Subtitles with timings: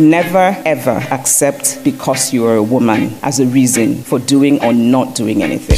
[0.00, 5.14] Never ever accept because you are a woman as a reason for doing or not
[5.14, 5.76] doing anything.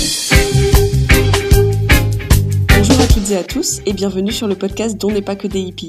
[2.68, 5.48] Bonjour à toutes et à tous et bienvenue sur le podcast dont n'est pas que
[5.48, 5.88] des hippies.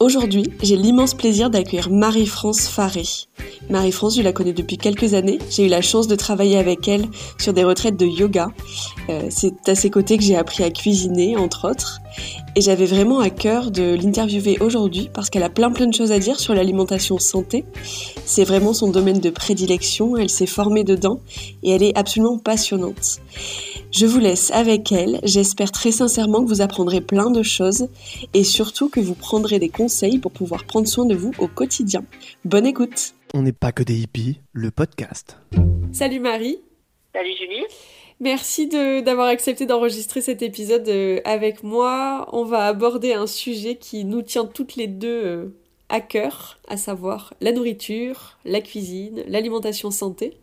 [0.00, 3.04] Aujourd'hui, j'ai l'immense plaisir d'accueillir Marie-France Faré.
[3.70, 5.38] Marie-France, je la connais depuis quelques années.
[5.48, 7.06] J'ai eu la chance de travailler avec elle
[7.38, 8.48] sur des retraites de yoga.
[9.08, 12.00] Euh, c'est à ses côtés que j'ai appris à cuisiner, entre autres.
[12.54, 16.12] Et j'avais vraiment à cœur de l'interviewer aujourd'hui parce qu'elle a plein plein de choses
[16.12, 17.64] à dire sur l'alimentation santé.
[18.26, 21.20] C'est vraiment son domaine de prédilection, elle s'est formée dedans
[21.62, 23.20] et elle est absolument passionnante.
[23.90, 27.88] Je vous laisse avec elle, j'espère très sincèrement que vous apprendrez plein de choses
[28.34, 32.04] et surtout que vous prendrez des conseils pour pouvoir prendre soin de vous au quotidien.
[32.44, 34.40] Bonne écoute On n'est pas que des hippies.
[34.52, 35.38] Le podcast.
[35.90, 36.58] Salut Marie
[37.14, 37.64] Salut Julie.
[38.22, 42.28] Merci d'avoir accepté d'enregistrer cet épisode euh, avec moi.
[42.32, 45.46] On va aborder un sujet qui nous tient toutes les deux euh,
[45.88, 50.36] à cœur, à savoir la nourriture, la cuisine, l'alimentation santé.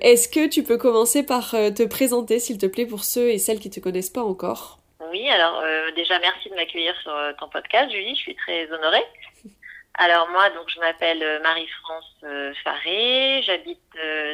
[0.00, 3.36] Est-ce que tu peux commencer par euh, te présenter, s'il te plaît, pour ceux et
[3.36, 4.78] celles qui te connaissent pas encore?
[5.10, 5.62] Oui, alors
[5.94, 8.14] déjà merci de m'accueillir sur ton podcast, Julie.
[8.14, 9.04] Je suis très honorée.
[9.98, 12.24] Alors moi, donc je m'appelle Marie-France
[12.64, 13.42] Faré.
[13.42, 13.82] J'habite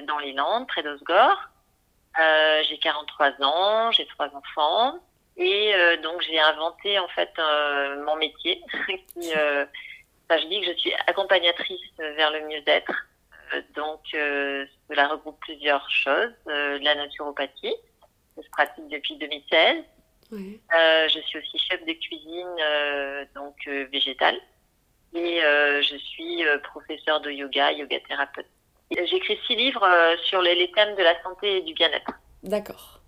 [0.06, 1.48] dans les Landes, près d'Osgore.
[2.18, 4.98] Euh, j'ai 43 ans, j'ai trois enfants
[5.36, 8.62] et euh, donc j'ai inventé en fait euh, mon métier.
[8.86, 12.92] qui, enfin, je dis que je suis accompagnatrice vers le mieux-être.
[13.76, 16.32] Donc cela regroupe plusieurs choses.
[16.46, 17.74] La naturopathie,
[18.34, 19.84] que je pratique depuis 2016.
[20.32, 20.60] Ouais.
[20.74, 23.56] Euh, je suis aussi chef de cuisine, donc
[23.92, 24.38] végétale.
[25.14, 28.46] Et je suis professeur de yoga, yoga thérapeute.
[28.90, 32.10] Écrit six livres euh, sur les, thèmes de la santé et du bien-être.
[32.42, 33.00] D'accord.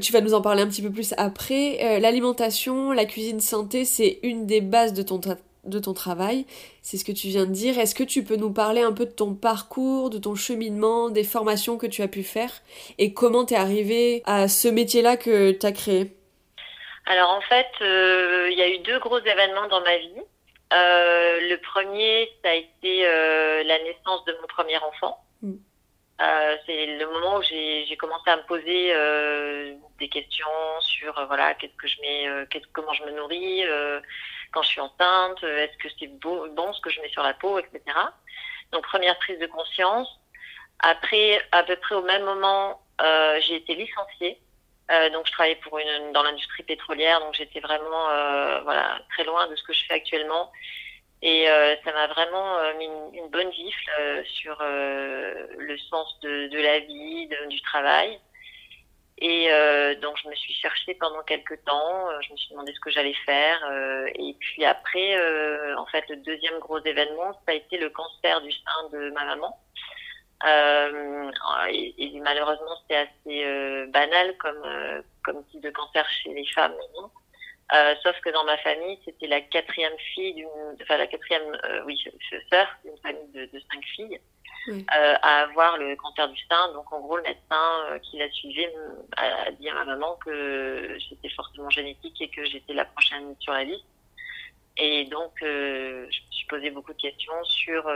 [0.00, 1.78] Tu vas nous en parler un petit peu plus après.
[1.82, 5.20] Euh, L'alimentation, la cuisine santé, c'est une des bases de ton,
[5.64, 6.46] de ton travail.
[6.82, 7.78] C'est ce que tu viens de dire.
[7.78, 11.24] Est-ce que tu peux nous parler un peu de ton parcours, de ton cheminement, des
[11.24, 12.50] formations que tu as pu faire
[12.98, 16.16] et comment tu es arrivé à ce métier-là que tu as créé?
[17.06, 20.22] Alors en fait, euh, il y a eu deux gros événements dans ma vie.
[20.72, 25.22] Euh, le premier, ça a été euh, la naissance de mon premier enfant.
[25.42, 25.54] Mm.
[26.22, 30.46] Euh, c'est le moment où j'ai j'ai commencé à me poser euh, des questions
[30.80, 34.00] sur euh, voilà qu'est-ce que je mets, euh, qu'est-ce- comment je me nourris euh,
[34.52, 37.32] quand je suis enceinte, euh, est-ce que c'est bon ce que je mets sur la
[37.32, 37.80] peau, etc.
[38.70, 40.08] Donc première prise de conscience.
[40.80, 44.38] Après, à peu près au même moment, euh, j'ai été licenciée.
[44.90, 49.24] Euh, donc je travaillais pour une dans l'industrie pétrolière, donc j'étais vraiment euh, voilà très
[49.24, 50.50] loin de ce que je fais actuellement.
[51.22, 57.28] Et euh, ça m'a vraiment mis une, bonne gifle sur le sens de, la vie,
[57.48, 58.18] du travail.
[59.18, 59.50] Et
[60.00, 63.14] donc je me suis cherchée pendant quelques temps, je me suis demandé ce que j'allais
[63.26, 63.60] faire.
[64.14, 65.14] et puis après,
[65.76, 69.26] en fait, le deuxième gros événement, ça a été le cancer du sein de ma
[69.26, 69.60] maman.
[70.46, 71.30] Euh,
[71.68, 76.46] et, et malheureusement, c'est assez euh, banal comme, euh, comme type de cancer chez les
[76.46, 76.74] femmes.
[76.96, 77.10] non
[77.72, 80.48] euh, sauf que dans ma famille, c'était la quatrième fille d'une,
[80.82, 82.02] enfin la quatrième, euh, oui,
[82.50, 84.20] sœur d'une famille de, de cinq filles
[84.66, 84.84] Oui.
[84.92, 86.72] euh, à avoir le cancer du sein.
[86.72, 88.74] Donc en gros, le médecin qui la suivait
[89.16, 93.52] a, dit à ma maman que c'était fortement génétique et que j'étais la prochaine sur
[93.52, 93.84] la liste.
[94.76, 97.88] Et donc, je me suis posé beaucoup de questions sur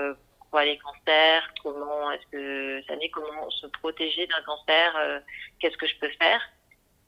[0.55, 5.19] pourquoi les cancers, comment est-ce que ça comment se protéger d'un cancer, euh,
[5.59, 6.41] qu'est-ce que je peux faire.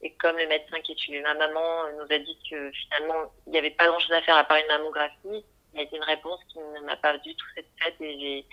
[0.01, 3.53] Et comme le médecin qui a suivi ma maman nous a dit que finalement, il
[3.53, 6.03] n'y avait pas grand-chose à faire à part une mammographie, il y a été une
[6.03, 8.45] réponse qui ne m'a pas du tout satisfaite et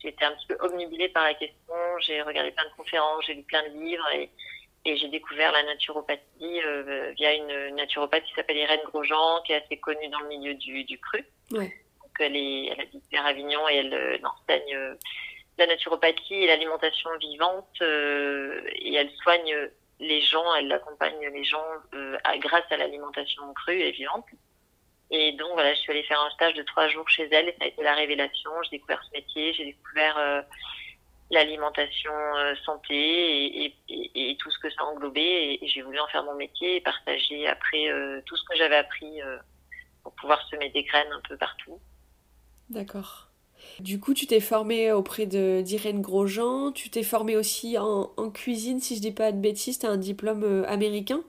[0.00, 1.74] j'ai, été un petit peu obnubilée par la question.
[2.00, 4.30] J'ai regardé plein de conférences, j'ai lu plein de livres et,
[4.86, 9.76] j'ai découvert la naturopathie euh, via une naturopathe qui s'appelle Irène Grosjean, qui est assez
[9.76, 11.22] connue dans le milieu du, cru.
[12.18, 14.94] Donc elle, est, elle habite vers Avignon et elle euh, enseigne euh,
[15.56, 19.54] la naturopathie et l'alimentation vivante euh, et elle soigne
[20.00, 21.64] les gens, elle accompagne les gens
[22.38, 24.26] grâce à l'alimentation crue et vivante.
[25.10, 27.56] Et donc voilà, je suis allée faire un stage de trois jours chez elle et
[27.58, 28.50] ça a été la révélation.
[28.62, 30.44] J'ai découvert ce métier, j'ai découvert
[31.32, 32.12] l'alimentation
[32.64, 35.58] santé et, tout ce que ça englobait.
[35.60, 37.88] Et, j'ai voulu en faire mon métier et partager après
[38.24, 39.20] tout ce que j'avais appris
[40.04, 41.80] pour pouvoir semer des graines un peu partout.
[42.70, 43.28] D'accord.
[43.80, 46.72] Du coup, tu t'es formée auprès de d'Irène Grosjean.
[46.72, 49.78] Tu t'es formée aussi en, en cuisine, si je dis pas de bêtises.
[49.78, 51.22] Tu as un diplôme euh, américain?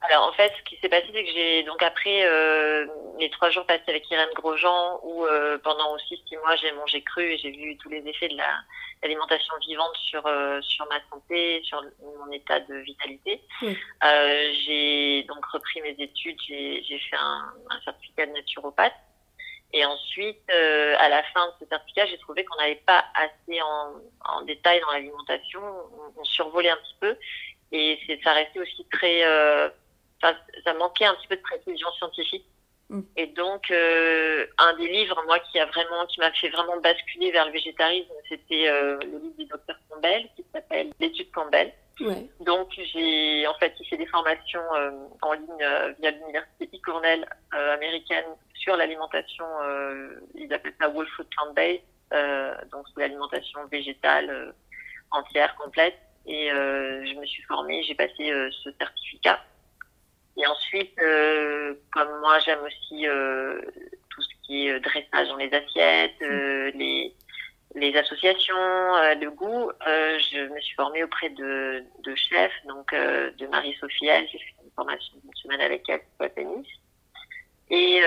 [0.00, 2.86] Alors en fait, ce qui s'est passé, c'est que j'ai donc après euh,
[3.18, 7.00] les trois jours passés avec Irène Grosjean, où euh, pendant aussi six mois j'ai mangé
[7.02, 8.60] cru et j'ai vu tous les effets de la
[9.02, 13.40] l'alimentation vivante sur euh, sur ma santé, sur mon état de vitalité.
[14.02, 18.92] J'ai donc repris mes études, j'ai j'ai fait un, un certificat de naturopathe.
[19.76, 23.60] Et ensuite, euh, à la fin de ce certificat, j'ai trouvé qu'on n'allait pas assez
[23.60, 23.94] en,
[24.24, 25.60] en détail dans l'alimentation.
[25.60, 27.16] On, on survolait un petit peu.
[27.72, 29.24] Et ça restait aussi très...
[29.24, 29.68] euh,
[30.22, 32.46] ça manquait un petit peu de précision scientifique.
[32.88, 33.00] Mm.
[33.16, 37.32] Et donc, euh, un des livres, moi, qui a vraiment, qui m'a fait vraiment basculer
[37.32, 41.72] vers le végétarisme, c'était euh, le livre du docteur Campbell, qui s'appelle L'étude Campbell.
[42.40, 44.90] Donc j'ai en fait fait des formations euh,
[45.22, 46.78] en ligne euh, via l'université E.
[46.82, 48.24] Cornell euh, américaine
[48.54, 49.44] sur l'alimentation,
[50.34, 51.82] ils appellent ça Whole Food Plant Based,
[52.70, 54.54] donc l'alimentation végétale
[55.10, 55.98] entière, complète.
[56.24, 58.32] Et je me suis formée, j'ai passé
[58.62, 59.38] ce certificat.
[60.38, 60.96] Et ensuite,
[61.92, 63.04] comme moi j'aime aussi
[64.08, 67.14] tout ce qui est dressage dans les assiettes, les
[67.74, 72.92] les associations euh, de goût, euh, je me suis formée auprès de, de chefs, donc
[72.92, 76.66] euh, de Marie-Sophie j'ai fait une formation d'une semaine avec elle à tennis,
[77.70, 78.02] et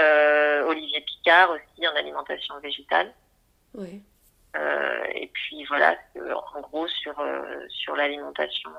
[0.65, 3.13] Olivier Picard aussi en alimentation végétale.
[4.55, 8.71] Euh, et puis voilà, euh, en gros sur euh, sur l'alimentation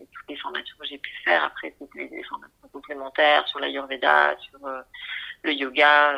[0.00, 1.44] et toutes les formations que j'ai pu faire.
[1.44, 4.58] Après, c'était des formations complémentaires sur l'ayurveda, sur
[5.42, 6.14] le yoga.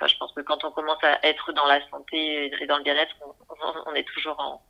[0.00, 2.82] Enfin, je pense que quand on commence à être dans la santé et dans le
[2.82, 3.14] bien-être,
[3.86, 4.62] on, est toujours en,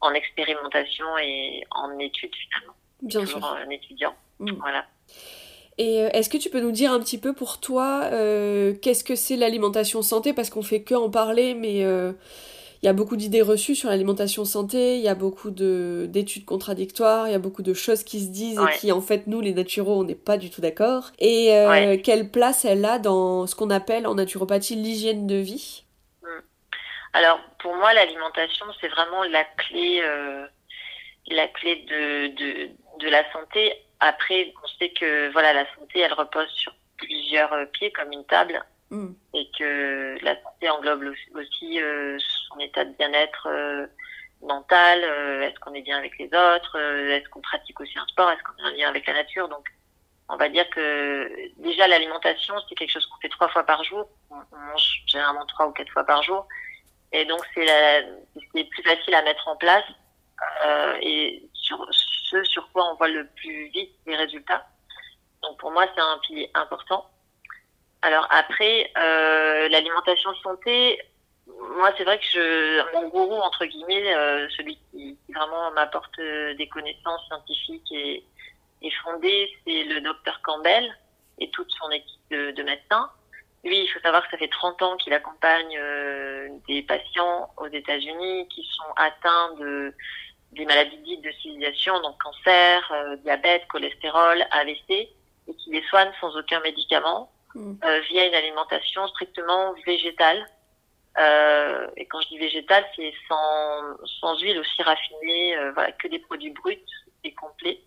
[0.00, 2.74] en expérimentation et en études finalement.
[3.02, 3.56] Bien toujours sûr.
[3.56, 4.14] un étudiant.
[4.38, 4.52] Mm.
[4.52, 4.86] Voilà.
[5.76, 9.04] Et euh, est-ce que tu peux nous dire un petit peu pour toi euh, qu'est-ce
[9.04, 10.32] que c'est l'alimentation santé?
[10.32, 12.12] Parce qu'on fait que en parler, mais euh,
[12.84, 16.44] il y a beaucoup d'idées reçues sur l'alimentation santé, il y a beaucoup de d'études
[16.44, 19.40] contradictoires, il y a beaucoup de choses qui se disent et qui, en fait, nous,
[19.40, 21.10] les naturaux, on n'est pas du tout d'accord.
[21.18, 22.02] Et euh, Ouais.
[22.04, 25.84] quelle place elle a dans ce qu'on appelle en naturopathie l'hygiène de vie?
[27.14, 30.46] Alors pour moi, l'alimentation, c'est vraiment la clé, euh,
[31.28, 32.68] la clé de, de,
[33.00, 33.72] de la santé.
[34.00, 38.26] Après, on sait que voilà, la santé, elle repose sur plusieurs euh, pieds comme une
[38.26, 39.12] table Mm.
[39.32, 41.04] et que la santé englobe
[41.34, 43.86] aussi, euh, son état de bien-être euh,
[44.42, 45.02] mental.
[45.02, 48.42] euh, est-ce qu'on est bien avec les autres Est-ce qu'on pratique aussi un sport Est-ce
[48.42, 49.66] qu'on est en lien avec la nature Donc,
[50.28, 54.06] on va dire que déjà l'alimentation, c'est quelque chose qu'on fait trois fois par jour.
[54.30, 56.46] On, mange généralement trois ou quatre fois par jour.
[57.12, 57.66] Et donc, c'est
[58.54, 59.84] c'est plus facile à mettre en place
[61.00, 64.66] et sur ce sur quoi on voit le plus vite les résultats.
[65.42, 67.06] Donc, pour moi, c'est un pilier important.
[68.04, 71.00] Alors après, euh, l'alimentation santé,
[71.78, 76.52] moi, c'est vrai que je, mon gourou, entre guillemets, euh, celui qui, vraiment m'apporte euh,
[76.54, 78.22] des connaissances scientifiques et,
[79.02, 80.94] fondées, c'est le docteur Campbell
[81.38, 83.10] et toute son équipe de, de médecins.
[83.64, 87.68] Lui, il faut savoir que ça fait 30 ans qu'il accompagne euh, des patients aux
[87.68, 89.94] États-Unis qui sont atteints de
[90.52, 92.92] des maladies dites de civilisation, donc cancer,
[93.24, 99.74] diabète, cholestérol, AVC, et qui les soigne sans aucun médicament Euh, via une alimentation strictement
[99.86, 100.44] végétale.
[101.18, 106.18] Euh, et quand je dis végétale, c'est sans, sans huile aussi raffinée, euh, que des
[106.18, 106.84] produits bruts
[107.22, 107.80] et complets.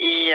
[0.00, 0.34] Et,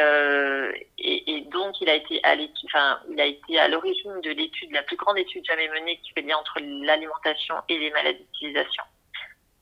[1.52, 2.36] donc il a été à
[2.66, 6.12] enfin il a été à l'origine de l'étude, la plus grande étude jamais menée qui
[6.12, 8.84] fait lien entre l'alimentation et les maladies de civilisation.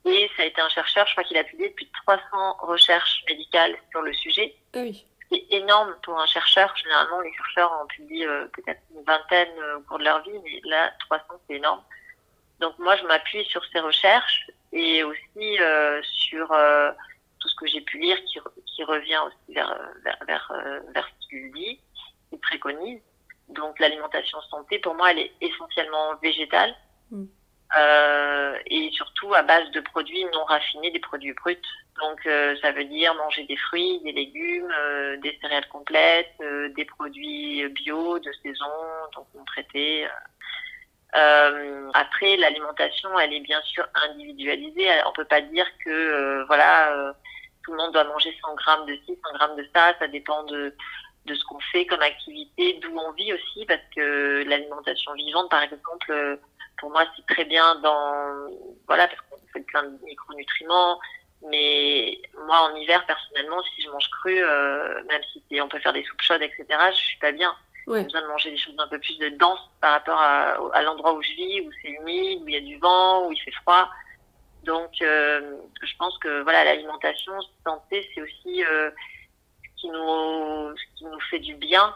[0.06, 2.22] Et ça a été un chercheur, je crois qu'il a publié plus de 300
[2.60, 4.84] recherches médicales sur le sujet Ah
[5.32, 5.46] oui.
[5.50, 6.74] c'est énorme pour un chercheur.
[6.78, 10.40] Généralement, les chercheurs en publient euh, peut-être une vingtaine euh, au cours de leur vie,
[10.44, 11.82] mais là, 300, c'est énorme.
[12.60, 16.48] Donc moi, je m'appuie sur ces recherches et aussi euh, sur
[17.40, 19.80] tout ce que j'ai pu lire qui, qui revient aussi vers,
[20.26, 20.52] vers,
[20.94, 21.80] vers ce qu'il dit,
[22.30, 23.00] qu'il préconise.
[23.50, 26.76] Donc l'alimentation santé, pour moi, elle est essentiellement végétale.
[27.12, 27.26] Mm.
[27.78, 31.58] Euh, et surtout à base de produits non raffinés, des produits bruts.
[32.00, 36.34] Donc euh, ça veut dire manger des fruits, des légumes, euh, des céréales complètes,
[36.76, 38.66] des produits bio de saison,
[39.16, 40.08] donc non traités.
[41.16, 41.90] euh.
[41.94, 44.88] Après, l'alimentation, elle est bien sûr individualisée.
[45.08, 47.14] On peut pas dire que euh, voilà, euh,
[47.64, 49.94] tout le monde doit manger 100 grammes de ci, 100 grammes de ça.
[50.00, 50.74] Ça dépend de
[51.26, 55.62] de ce qu'on fait comme activité, d'où on vit aussi, parce que l'alimentation vivante, par
[55.62, 56.40] exemple,
[56.78, 58.48] pour moi, c'est très bien dans
[58.88, 61.00] voilà, parce qu'on fait plein de micronutriments.
[61.50, 65.94] Mais moi, en hiver, personnellement, si je mange cru, euh, même si on peut faire
[65.94, 67.56] des soupes chaudes, etc., je suis pas bien.
[67.86, 68.00] Ouais.
[68.00, 70.82] J'ai besoin de manger des choses un peu plus de dense par rapport à, à
[70.82, 73.40] l'endroit où je vis, où c'est humide, où il y a du vent, où il
[73.40, 73.90] fait froid.
[74.64, 77.34] Donc, euh, je pense que voilà, l'alimentation
[77.66, 78.90] santé, c'est aussi euh,
[79.64, 81.96] ce qui nous, ce qui nous fait du bien.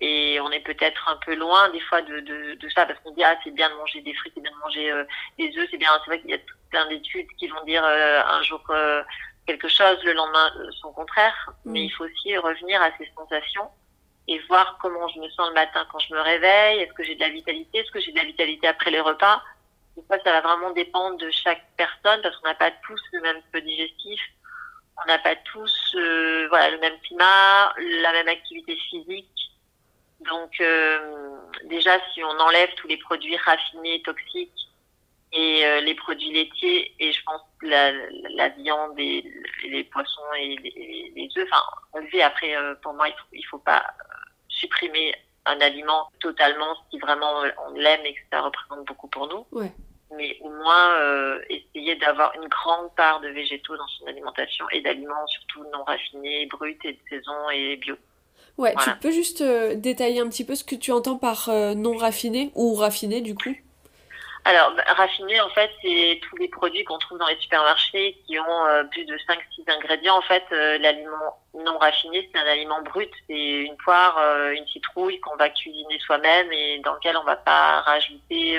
[0.00, 3.10] Et on est peut-être un peu loin des fois de, de, de ça parce qu'on
[3.12, 5.04] dit ah c'est bien de manger des fruits, c'est bien de manger euh,
[5.38, 5.90] des œufs, c'est bien.
[6.04, 6.38] C'est vrai qu'il y a
[6.70, 9.02] plein d'études qui vont dire euh, un jour euh,
[9.46, 11.50] quelque chose, le lendemain euh, son contraire.
[11.64, 11.72] Mm.
[11.72, 13.68] Mais il faut aussi revenir à ces sensations
[14.28, 16.80] et voir comment je me sens le matin quand je me réveille.
[16.80, 17.78] Est-ce que j'ai de la vitalité?
[17.78, 19.42] Est-ce que j'ai de la vitalité après les repas?
[19.96, 23.20] Et ça, ça va vraiment dépendre de chaque personne parce qu'on n'a pas tous le
[23.22, 24.20] même feu digestif.
[25.02, 29.32] On n'a pas tous euh, voilà, le même climat, la même activité physique.
[30.20, 34.68] Donc euh, déjà, si on enlève tous les produits raffinés, toxiques
[35.32, 37.92] et euh, les produits laitiers et je pense la,
[38.30, 39.24] la viande et
[39.64, 43.46] les poissons et les, les œufs, enfin enlever après, euh, pour moi, il faut, il
[43.46, 43.84] faut pas
[44.48, 45.14] supprimer
[45.46, 49.46] un aliment totalement si vraiment on l'aime et que ça représente beaucoup pour nous.
[49.52, 49.72] Ouais.
[50.16, 54.80] Mais au moins euh, essayer d'avoir une grande part de végétaux dans son alimentation et
[54.80, 57.96] d'aliments surtout non raffinés, bruts et de saison et bio.
[58.58, 58.92] Ouais, Voilà.
[58.92, 61.96] tu peux juste euh, détailler un petit peu ce que tu entends par euh, non
[61.96, 63.54] raffiné ou raffiné du coup?
[64.44, 68.38] Alors, bah, raffiné, en fait, c'est tous les produits qu'on trouve dans les supermarchés qui
[68.38, 70.16] ont euh, plus de 5-6 ingrédients.
[70.16, 73.10] En fait, l'aliment non raffiné, c'est un aliment brut.
[73.28, 74.18] C'est une poire,
[74.52, 78.58] une citrouille qu'on va cuisiner soi-même et dans lequel on va pas rajouter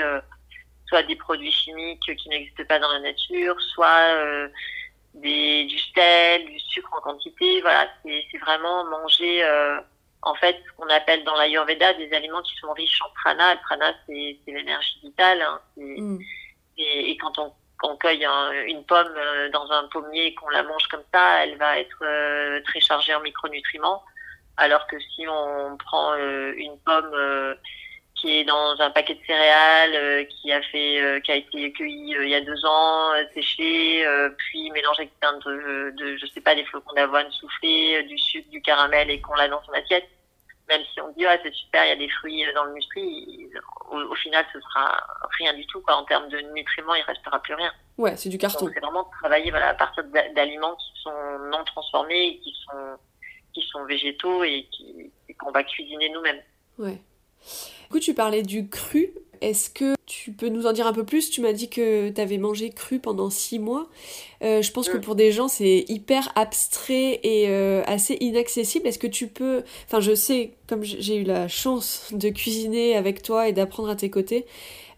[0.88, 4.14] soit des produits chimiques qui n'existent pas dans la nature, soit
[5.14, 7.60] des, du sel, du sucre en quantité.
[7.62, 9.42] Voilà, c'est c'est vraiment manger...
[9.42, 9.80] euh,
[10.22, 13.54] en fait, ce qu'on appelle dans l'Ayurveda des aliments qui sont riches en prana.
[13.54, 15.40] Le prana, c'est l'énergie vitale.
[15.42, 15.60] hein.
[15.76, 16.18] Mm.
[16.78, 20.48] et, et quand on, on cueille un- une pomme euh, dans un pommier et qu'on
[20.50, 24.02] la mange comme ça, elle va être euh, très chargée en micronutriments.
[24.58, 27.14] Alors que si on prend euh, une pomme
[28.20, 31.72] qui est dans un paquet de céréales, euh, qui a fait, euh, qui a été
[31.72, 36.26] cueillie euh, il y a deux ans, euh, puis mélangée avec plein de, de, je
[36.26, 39.72] sais pas, des flocons d'avoine soufflés, du sucre, du caramel et qu'on l'a dans son
[39.72, 40.08] assiette,
[40.68, 43.48] même si on dit ah c'est super, il y a des fruits dans le muesli,
[43.90, 45.02] au, au final ce sera
[45.38, 47.72] rien du tout quoi en termes de nutriments, il restera plus rien.
[47.98, 48.66] Ouais, c'est du carton.
[48.66, 52.96] Donc c'est vraiment travailler voilà à partir d'a- d'aliments qui sont non transformés, qui sont
[53.52, 56.40] qui sont végétaux et qui et qu'on va cuisiner nous-mêmes.
[56.78, 56.98] Ouais.
[57.90, 59.14] Du coup, tu parlais du cru.
[59.40, 61.28] Est-ce que tu peux nous en dire un peu plus?
[61.28, 63.88] Tu m'as dit que tu avais mangé cru pendant six mois.
[64.44, 68.86] Euh, je pense que pour des gens, c'est hyper abstrait et euh, assez inaccessible.
[68.86, 69.64] Est-ce que tu peux...
[69.86, 73.96] Enfin, je sais, comme j'ai eu la chance de cuisiner avec toi et d'apprendre à
[73.96, 74.46] tes côtés,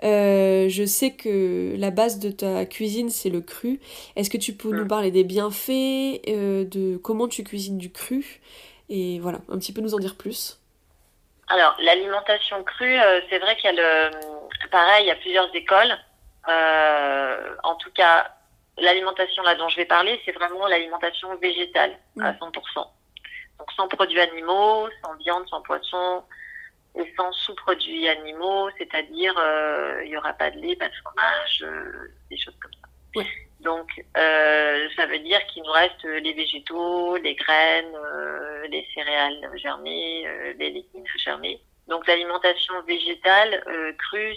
[0.04, 3.80] euh, je sais que la base de ta cuisine, c'est le cru.
[4.16, 8.42] Est-ce que tu peux nous parler des bienfaits, de comment tu cuisines du cru?
[8.90, 10.58] Et voilà, un petit peu nous en dire plus.
[11.52, 14.10] Alors, l'alimentation crue, euh, c'est vrai qu'il y a le,
[14.70, 15.94] pareil, il y a plusieurs écoles.
[16.48, 18.34] Euh, en tout cas,
[18.78, 22.38] l'alimentation là dont je vais parler, c'est vraiment l'alimentation végétale à Mm.
[22.38, 22.86] 100%.
[23.58, 26.24] Donc sans produits animaux, sans viande, sans poisson
[26.98, 31.62] et sans sous-produits animaux, c'est-à-dire euh, il y aura pas de lait, pas de fromage,
[31.62, 32.88] euh, des choses comme ça.
[33.62, 39.50] Donc euh, ça veut dire qu'il nous reste les végétaux, les graines, euh, les céréales
[39.56, 41.60] germées, euh, les légumes germés.
[41.88, 44.34] Donc l'alimentation végétale euh, crue,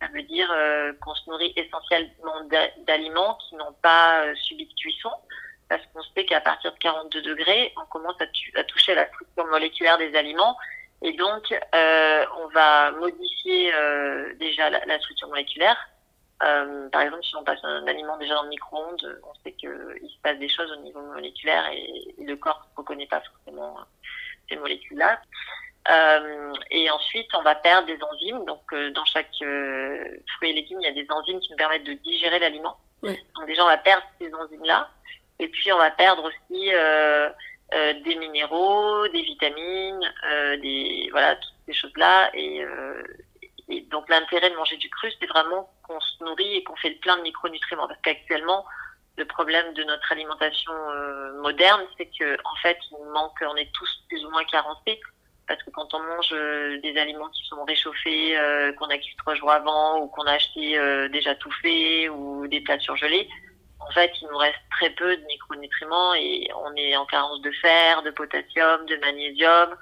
[0.00, 4.66] ça veut dire euh, qu'on se nourrit essentiellement d'a- d'aliments qui n'ont pas euh, subi
[4.66, 5.10] de cuisson,
[5.68, 9.98] parce qu'on sait qu'à partir de 42 degrés, on commence à, toucher la structure moléculaire
[9.98, 10.56] des aliments,
[11.02, 15.76] et donc euh, on va modifier euh, déjà la structure moléculaire.
[16.42, 19.70] Euh, par exemple, si on passe un aliment déjà dans le micro-ondes, on sait qu'il
[19.70, 23.76] se passe des choses au niveau moléculaire et le corps ne reconnaît pas forcément
[24.48, 25.20] ces molécules-là.
[25.90, 28.44] Euh, et ensuite, on va perdre des enzymes.
[28.44, 30.04] Donc, euh, dans chaque euh,
[30.36, 32.76] fruit et légumes, il y a des enzymes qui nous permettent de digérer l'aliment.
[33.02, 34.90] Donc, déjà, on va perdre ces enzymes-là.
[35.38, 37.30] Et puis, on va perdre aussi euh,
[37.74, 42.30] euh, des minéraux, des vitamines, euh, des voilà toutes ces choses-là.
[42.34, 43.02] Et, euh,
[43.68, 46.90] et donc, l'intérêt de manger du cru, c'est vraiment qu'on se nourrit et qu'on fait
[46.90, 47.86] le plein de micronutriments.
[47.86, 48.64] Parce qu'actuellement,
[49.16, 53.70] le problème de notre alimentation euh, moderne, c'est que en fait, nous manque, on est
[53.72, 55.00] tous plus ou moins carencés
[55.48, 59.16] parce que quand on mange euh, des aliments qui sont réchauffés, euh, qu'on a cuit
[59.16, 63.28] trois jours avant ou qu'on a acheté euh, déjà tout fait ou des plats surgelés,
[63.80, 67.50] en fait, il nous reste très peu de micronutriments et on est en carence de
[67.50, 69.74] fer, de potassium, de magnésium.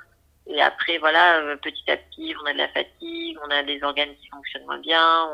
[0.48, 3.82] Et après, voilà, euh, petit à petit, on a de la fatigue, on a des
[3.82, 5.24] organes qui fonctionnent moins bien,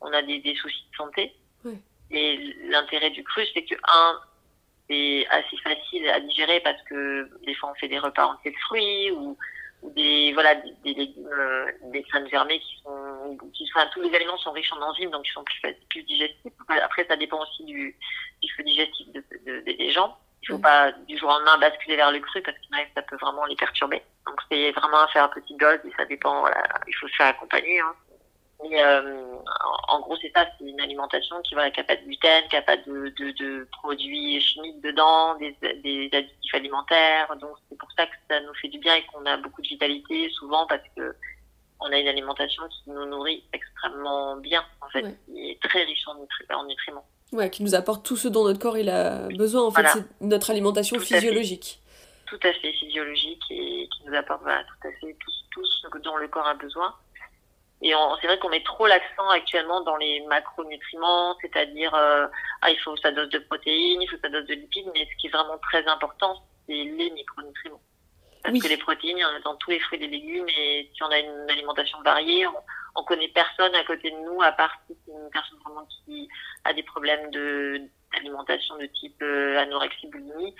[0.00, 1.34] on, on a des, des soucis de santé.
[2.10, 2.36] Et
[2.68, 4.20] l'intérêt du cru, c'est que un,
[4.88, 8.56] c'est assez facile à digérer parce que des fois on fait des repas entiers de
[8.58, 9.36] fruits ou
[9.82, 14.00] ou des voilà des, des légumes, euh, des graines germées qui sont, qui sont tous
[14.02, 16.52] les aliments sont riches en enzymes donc ils sont plus plus digestifs.
[16.68, 17.96] Après ça dépend aussi du,
[18.42, 20.16] du flux digestif de, de- de- des gens.
[20.46, 20.62] Il faut Mm.
[20.62, 23.56] pas du jour au lendemain basculer vers le cru parce que ça peut vraiment les
[23.56, 24.02] perturber.
[24.26, 26.40] Donc c'est vraiment à faire un petit dose et ça dépend.
[26.40, 27.80] Voilà, il faut se faire accompagner.
[27.80, 27.94] Hein.
[28.62, 29.34] Mais euh,
[29.88, 32.46] en, en gros c'est ça, c'est une alimentation qui voilà qui a pas de gluten,
[32.50, 37.34] qui a pas de, de, de produits chimiques dedans, des, des additifs alimentaires.
[37.36, 39.66] Donc c'est pour ça que ça nous fait du bien et qu'on a beaucoup de
[39.68, 41.14] vitalité souvent parce que
[41.80, 45.16] on a une alimentation qui nous nourrit extrêmement bien en fait, Ouais.
[45.26, 47.06] qui est très riche en, nutri- en nutriments.
[47.32, 49.62] Ouais, qui nous apporte tout ce dont notre corps il a besoin.
[49.62, 49.92] En fait, Voilà.
[49.92, 51.80] c'est notre alimentation Tout physiologique.
[52.26, 55.98] tout à fait physiologique et qui nous apporte voilà, tout à fait tout, tout ce
[55.98, 56.94] dont le corps a besoin.
[57.82, 62.26] Et c'est vrai qu'on met trop l'accent actuellement dans les macronutriments, c'est-à-dire euh,
[62.62, 65.16] ah, il faut sa dose de protéines, il faut sa dose de lipides, mais ce
[65.20, 67.80] qui est vraiment très important, c'est les micronutriments.
[68.42, 68.60] Parce Oui.
[68.60, 70.90] que les protéines, il y en a dans tous les fruits et les légumes, et
[70.94, 72.52] si on a une alimentation variée, on,
[72.96, 76.28] on connaît personne à côté de nous, à part si c'est une personne vraiment qui
[76.64, 77.80] a des problèmes de
[78.12, 80.54] d'alimentation de type euh, anorexie, boulimie.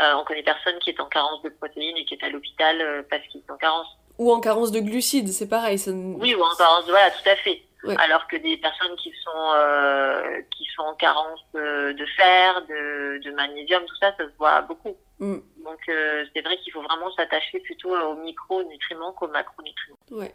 [0.00, 2.80] Euh, on connaît personne qui est en carence de protéines et qui est à l'hôpital
[2.80, 3.86] euh, parce qu'il est en carence.
[4.18, 5.78] Ou en carence de glucides, c'est pareil.
[5.78, 5.90] Ça...
[5.92, 7.62] Oui, ou en carence, de- voilà, tout à fait.
[7.84, 7.94] Ouais.
[7.98, 13.22] Alors que des personnes qui sont euh, qui sont en carence de, de fer, de,
[13.22, 14.96] de magnésium, tout ça, ça se voit beaucoup.
[15.20, 15.38] Mm.
[15.64, 19.98] Donc euh, c'est vrai qu'il faut vraiment s'attacher plutôt aux micronutriments qu'aux macronutriments.
[20.10, 20.34] Ouais.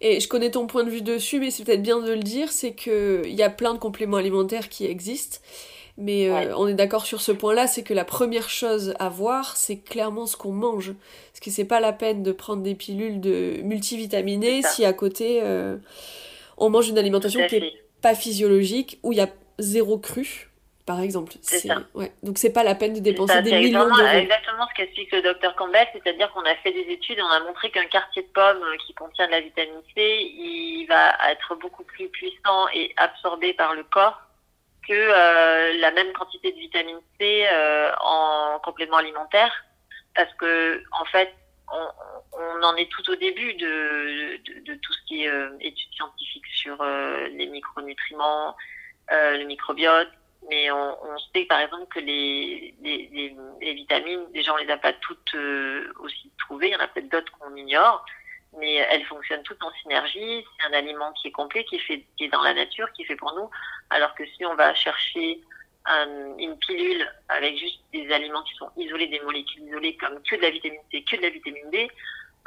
[0.00, 2.50] Et je connais ton point de vue dessus, mais c'est peut-être bien de le dire,
[2.50, 5.38] c'est que il y a plein de compléments alimentaires qui existent.
[5.96, 6.50] Mais euh, Ouais.
[6.56, 10.26] on est d'accord sur ce point-là, c'est que la première chose à voir, c'est clairement
[10.26, 10.92] ce qu'on mange.
[11.30, 15.38] Parce que c'est pas la peine de prendre des pilules de multivitaminées si à côté
[15.42, 15.76] euh,
[16.58, 19.28] on mange une alimentation qui est pas physiologique, où il y a
[19.60, 20.50] zéro cru,
[20.86, 21.32] par exemple.
[21.40, 21.82] C'est ça.
[21.94, 22.12] Ouais.
[22.22, 24.18] Donc c'est pas la peine de dépenser ça, des millions exactement, d'euros.
[24.18, 27.40] exactement ce qu'explique le docteur Campbell, c'est-à-dire qu'on a fait des études et on a
[27.40, 31.54] montré qu'un quartier de pomme euh, qui contient de la vitamine C, il va être
[31.56, 34.20] beaucoup plus puissant et absorbé par le corps
[34.86, 39.50] que euh, la même quantité de vitamine C euh, en complément alimentaire,
[40.14, 41.32] parce que en fait,
[41.72, 41.88] on,
[42.38, 45.92] on en est tout au début de, de, de tout ce qui est euh, études
[45.94, 48.54] scientifiques sur les micronutriments,
[49.10, 50.08] le microbiote,
[50.48, 55.34] mais on, sait par exemple que les, les, vitamines, déjà on les a pas toutes
[55.34, 58.04] euh, aussi trouvées, il y en a peut-être d'autres qu'on ignore,
[58.58, 60.44] mais elles fonctionnent toutes en synergie.
[60.58, 63.34] C'est un aliment qui est complet, qui est dans la nature, qui est fait pour
[63.34, 63.48] nous.
[63.90, 65.40] Alors que si on va chercher
[65.86, 70.36] un- une pilule avec juste des aliments qui sont isolés, des molécules isolées comme que
[70.36, 71.90] de la vitamine C, que de la vitamine D,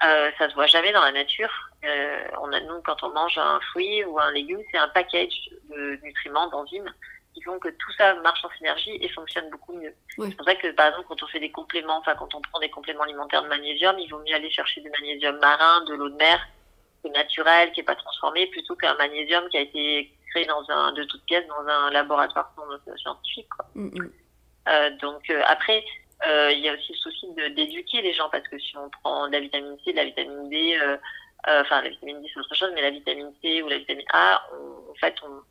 [0.04, 1.52] euh, ça se voit jamais dans la nature.
[1.84, 5.50] Euh, on a nous quand on mange un fruit ou un légume, c'est un package
[5.70, 6.94] de nutriments, d'enzymes
[7.38, 9.94] qui font que tout ça marche en synergie et fonctionne beaucoup mieux.
[10.18, 12.60] C'est pour ça que par exemple quand on fait des compléments, enfin quand on prend
[12.60, 16.10] des compléments alimentaires de magnésium, il vaut mieux aller chercher du magnésium marin, de l'eau
[16.10, 16.40] de mer,
[17.02, 20.64] qui est naturel, qui est pas transformé, plutôt qu'un magnésium qui a été créé dans
[20.70, 22.52] un de toutes pièces dans un laboratoire
[22.98, 23.50] scientifique.
[23.50, 23.66] Quoi.
[23.76, 24.12] Mm, mm.
[24.70, 25.84] Euh, donc euh, après,
[26.28, 29.28] euh, il y a aussi le souci d'éduquer les gens parce que si on prend
[29.28, 30.78] de la vitamine C, de la vitamine D,
[31.46, 34.42] enfin la vitamine D c'est autre chose, mais la vitamine C ou la vitamine A,
[34.54, 35.44] on- en fait, on-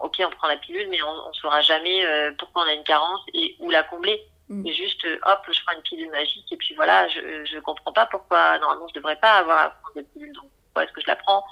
[0.00, 2.84] ok, on prend la pilule, mais on, on saura jamais euh, pourquoi on a une
[2.84, 4.22] carence et où la combler.
[4.48, 4.66] Mm.
[4.66, 7.92] C'est juste, euh, hop, je prends une pilule magique et puis voilà, je je comprends
[7.92, 11.00] pas pourquoi normalement je devrais pas avoir à prendre cette pilule, donc pourquoi est-ce que
[11.00, 11.44] je la prends?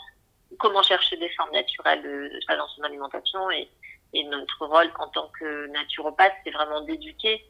[0.59, 3.69] Comment chercher des formes naturelles de, dans son alimentation et
[4.15, 7.45] et notre rôle en tant que naturopathe, c'est vraiment d'éduquer.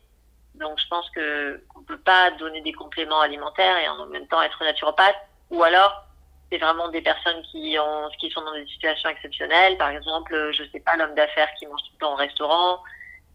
[0.55, 4.43] Donc, je pense que on peut pas donner des compléments alimentaires et en même temps
[4.43, 5.17] être naturopathe.
[5.51, 6.05] Ou alors,
[6.51, 9.77] c'est vraiment des personnes qui ont, qui sont dans des situations exceptionnelles.
[9.77, 12.83] Par exemple, je sais pas, l'homme d'affaires qui mange tout le temps au restaurant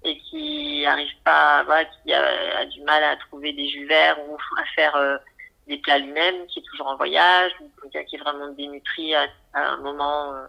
[0.04, 4.18] et qui arrive pas, voilà, qui a, a du mal à trouver des jus verts
[4.28, 5.18] ou à faire euh,
[5.68, 9.28] des plats lui-même, qui est toujours en voyage, ou quelqu'un qui est vraiment dénutri à,
[9.54, 10.46] à un moment euh,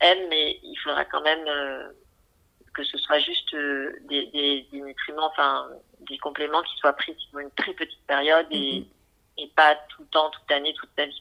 [0.00, 1.88] aime, mais il faudra quand même euh,
[2.74, 5.68] que ce soit juste des, des, des nutriments, enfin
[6.00, 8.86] des compléments qui soient pris sur une très petite période et, Mhm.
[9.38, 11.20] et pas tout le temps, toute l'année, toute la vie.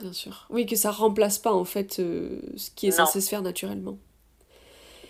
[0.00, 0.46] Bien sûr.
[0.50, 3.04] Oui, que ça remplace pas en fait euh, ce qui est Non.
[3.06, 3.98] censé se faire naturellement.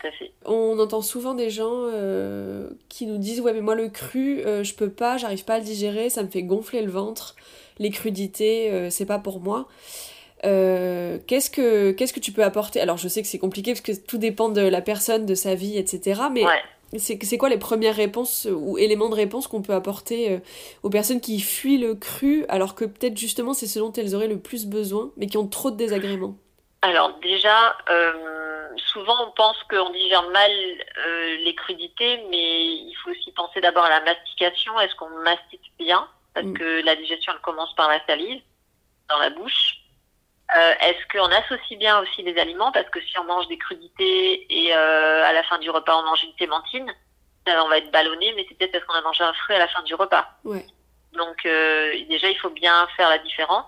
[0.01, 0.33] Tout à fait.
[0.47, 4.65] On entend souvent des gens euh, qui nous disent ouais mais moi le cru euh,
[4.65, 7.37] je peux pas, j'arrive pas à le digérer, ça me fait gonfler le ventre,
[7.79, 9.69] les crudités euh, c'est pas pour moi.
[10.43, 12.81] Qu'est-ce que qu'est-ce que tu peux apporter?
[12.81, 15.55] Alors je sais que c'est compliqué parce que tout dépend de la personne, de sa
[15.55, 16.23] vie, etc.
[16.33, 16.63] Mais Ouais.
[16.99, 20.39] C'est quoi les premières réponses euh, ou éléments de réponse qu'on peut apporter euh,
[20.83, 24.27] aux personnes qui fuient le cru alors que peut-être justement c'est ce dont elles auraient
[24.29, 26.37] le plus besoin mais qui ont trop de désagréments?
[26.83, 28.13] Alors déjà, euh,
[28.77, 33.85] souvent on pense qu'on digère mal euh, les crudités, mais il faut aussi penser d'abord
[33.85, 34.79] à la mastication.
[34.81, 36.09] Est-ce qu'on mastique bien?
[36.35, 36.55] Parce Mm.
[36.55, 38.41] que la digestion elle commence par la salive
[39.11, 39.77] dans la bouche.
[40.57, 42.73] Euh, Est-ce qu'on associe bien aussi les aliments?
[42.73, 46.05] Parce que si on mange des crudités et euh, à la fin du repas on
[46.05, 46.93] mange une clémentine,
[47.47, 49.69] on va être ballonné, mais c'est peut-être parce qu'on a mangé un fruit à la
[49.69, 50.29] fin du repas.
[50.45, 50.65] Ouais.
[51.13, 53.67] Donc euh, déjà, il faut bien faire la différence.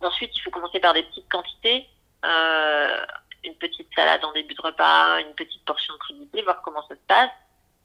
[0.00, 1.86] Ensuite, il faut commencer par des petites quantités.
[2.24, 3.06] Euh,
[3.44, 6.94] une petite salade en début de repas, une petite portion de crudité, voir comment ça
[6.94, 7.30] se passe.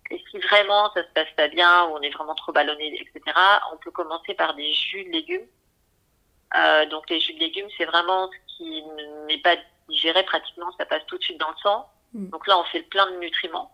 [0.10, 3.36] Et si vraiment ça se passe pas bien, ou on est vraiment trop ballonné, etc.,
[3.74, 5.48] on peut commencer par des jus de légumes.
[6.56, 8.84] Euh, donc les jus de légumes, c'est vraiment ce qui
[9.28, 9.56] n'est pas
[9.90, 11.90] digéré pratiquement, ça passe tout de suite dans le sang.
[12.14, 12.30] Mm.
[12.30, 13.74] Donc là, on fait le plein de nutriments.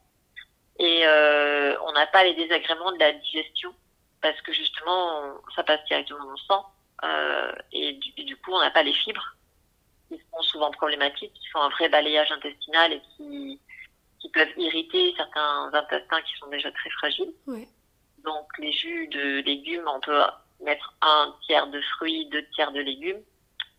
[0.80, 3.74] Et euh, on n'a pas les désagréments de la digestion
[4.22, 6.66] parce que justement, on- ça passe directement dans le sang.
[7.04, 9.36] Euh, et, du, et du coup, on n'a pas les fibres
[10.10, 13.60] qui sont souvent problématiques, qui font un vrai balayage intestinal et qui,
[14.20, 17.34] qui peuvent irriter certains intestins qui sont déjà très fragiles.
[18.24, 20.22] Donc les jus de légumes, on peut
[20.64, 23.22] mettre un tiers de fruits, deux tiers de légumes,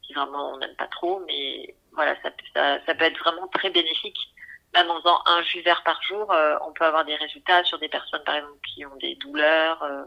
[0.07, 4.19] si vraiment on n'aime pas trop, mais voilà, ça, peut- être vraiment très bénéfique.
[4.75, 7.79] Même en faisant un jus vert par jour, euh, on peut avoir des résultats sur
[7.79, 10.05] des personnes, par exemple, qui ont des douleurs euh,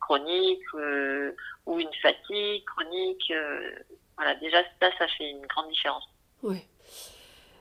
[0.00, 3.32] chroniques euh, ou une fatigue chronique.
[4.16, 6.04] voilà, déjà ça, ça fait une grande différence.
[6.42, 6.66] Ouais.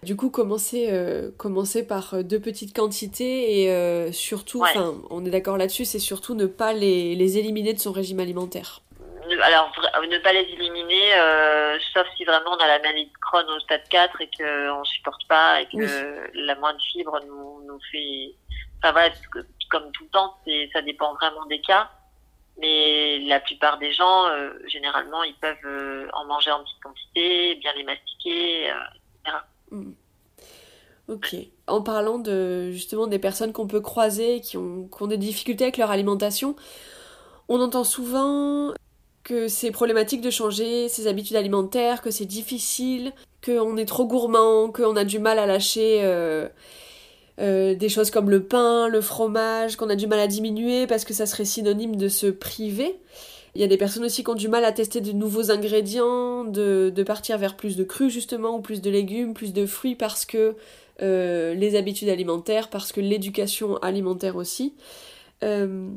[0.03, 4.69] Du coup, commencer, euh, commencer par euh, deux petites quantités et euh, surtout, Ouais.
[5.09, 8.81] on est d'accord là-dessus, c'est surtout ne pas les, les éliminer de son régime alimentaire.
[9.43, 9.71] Alors,
[10.09, 13.59] ne pas les éliminer, euh, sauf si vraiment on a la maladie de Crohn au
[13.61, 16.29] stade 4 et qu'on ne supporte pas et que Oui.
[16.45, 18.35] la moindre fibre nous, nous fait...
[18.79, 19.09] Enfin voilà,
[19.71, 20.35] comme tout le temps,
[20.73, 21.89] ça dépend vraiment des cas.
[22.59, 24.25] Mais la plupart des gens,
[24.67, 28.69] généralement, ils peuvent en manger en petite quantité, bien les mastiquer.
[28.69, 29.31] euh,
[31.09, 31.35] Ok.
[31.67, 35.65] En parlant de justement des personnes qu'on peut croiser qui ont, qui ont des difficultés
[35.65, 36.55] avec leur alimentation,
[37.49, 38.73] on entend souvent
[39.23, 44.69] que c'est problématique de changer ses habitudes alimentaires, que c'est difficile, qu'on est trop gourmand,
[44.71, 46.47] qu'on a du mal à lâcher euh,
[47.39, 51.05] euh, des choses comme le pain, le fromage, qu'on a du mal à diminuer parce
[51.05, 52.99] que ça serait synonyme de se priver.
[53.55, 56.43] Il y a des personnes aussi qui ont du mal à tester de nouveaux ingrédients,
[56.43, 60.25] de, partir vers plus de cru justement, ou plus de légumes, plus de fruits parce
[60.25, 60.55] que
[61.01, 64.73] euh, les habitudes alimentaires, parce que l'éducation alimentaire aussi.
[65.43, 65.89] Euh,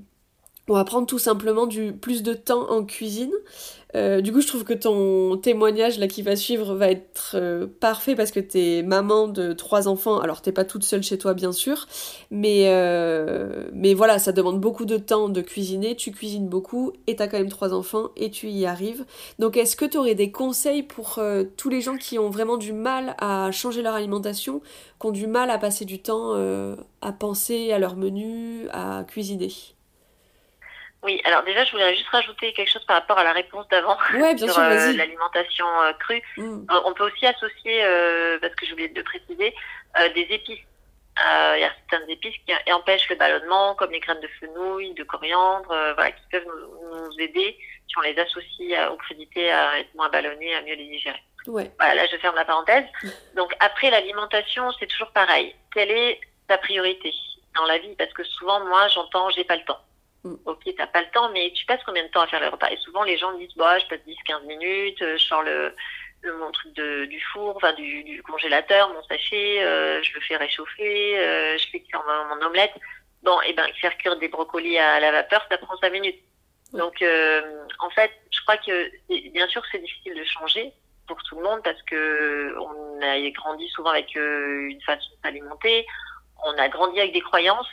[0.68, 3.32] on va prendre tout simplement du plus de temps en cuisine.
[3.96, 7.66] Euh, du coup, je trouve que ton témoignage là qui va suivre va être euh,
[7.80, 10.18] parfait parce que t'es maman de trois enfants.
[10.20, 11.86] Alors t'es pas toute seule chez toi bien sûr,
[12.30, 15.96] mais euh, mais voilà, ça demande beaucoup de temps de cuisiner.
[15.96, 19.04] Tu cuisines beaucoup et t'as quand même trois enfants et tu y arrives.
[19.38, 21.20] Donc est-ce que tu aurais des conseils pour
[21.56, 24.60] tous les gens qui ont vraiment du mal à changer leur alimentation,
[25.00, 26.34] qui ont du mal à passer du temps
[27.00, 29.75] à penser à leur menu, à cuisiner?
[31.06, 33.96] Oui, alors déjà, je voulais juste rajouter quelque chose par rapport à la réponse d'avant
[34.12, 36.20] Ouais, sur euh, l'alimentation euh, crue.
[36.36, 36.66] Mm.
[36.70, 39.54] Euh, On peut aussi associer, euh, parce que j'ai oublié de le préciser,
[40.14, 40.58] des épices.
[41.18, 45.04] Il y a certaines épices qui empêchent le ballonnement, comme les graines de fenouil, de
[45.04, 47.56] coriandre, voilà, qui peuvent nous, nous aider
[47.88, 51.22] si on les associe à- aux crudités à être moins ballonnés, à mieux les digérer.
[51.46, 51.70] Ouais.
[51.78, 52.84] Voilà, là je ferme la parenthèse.
[53.36, 55.54] Donc après l'alimentation, c'est toujours pareil.
[55.72, 57.14] Quelle est ta priorité
[57.54, 57.94] dans la vie?
[57.96, 59.78] Parce que souvent, moi, j'entends j'ai pas le temps.
[60.26, 60.36] Mm.
[60.46, 62.70] Ok, t'as pas le temps, mais tu passes combien de temps à faire le repas?
[62.70, 65.74] Et souvent, les gens disent, bah, je passe 10-15 minutes, euh, je sors le,
[66.22, 70.20] le- mon truc de, du four, enfin du, du congélateur, mon sachet, euh, je le
[70.20, 72.72] fais réchauffer, euh, je fais cuire mon, mon omelette.
[73.22, 76.20] Bon, et ben faire cuire des brocolis à la vapeur, ça prend 5 minutes.
[76.72, 78.90] Donc, euh, en fait, je crois que
[79.30, 80.72] bien sûr c'est difficile de changer
[81.08, 85.16] pour tout le monde parce que on a grandi souvent avec euh, une façon de
[85.22, 85.86] s'alimenter,
[86.44, 87.68] on a grandi avec des croyances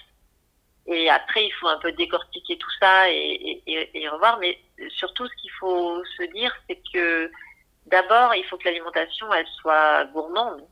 [0.87, 4.37] et après il faut un peu décortiquer tout ça et, et, et- et revoir.
[4.39, 7.31] Mais surtout, ce qu'il faut se dire, c'est que
[7.85, 10.67] d'abord, il faut que l'alimentation elle soit gourmande.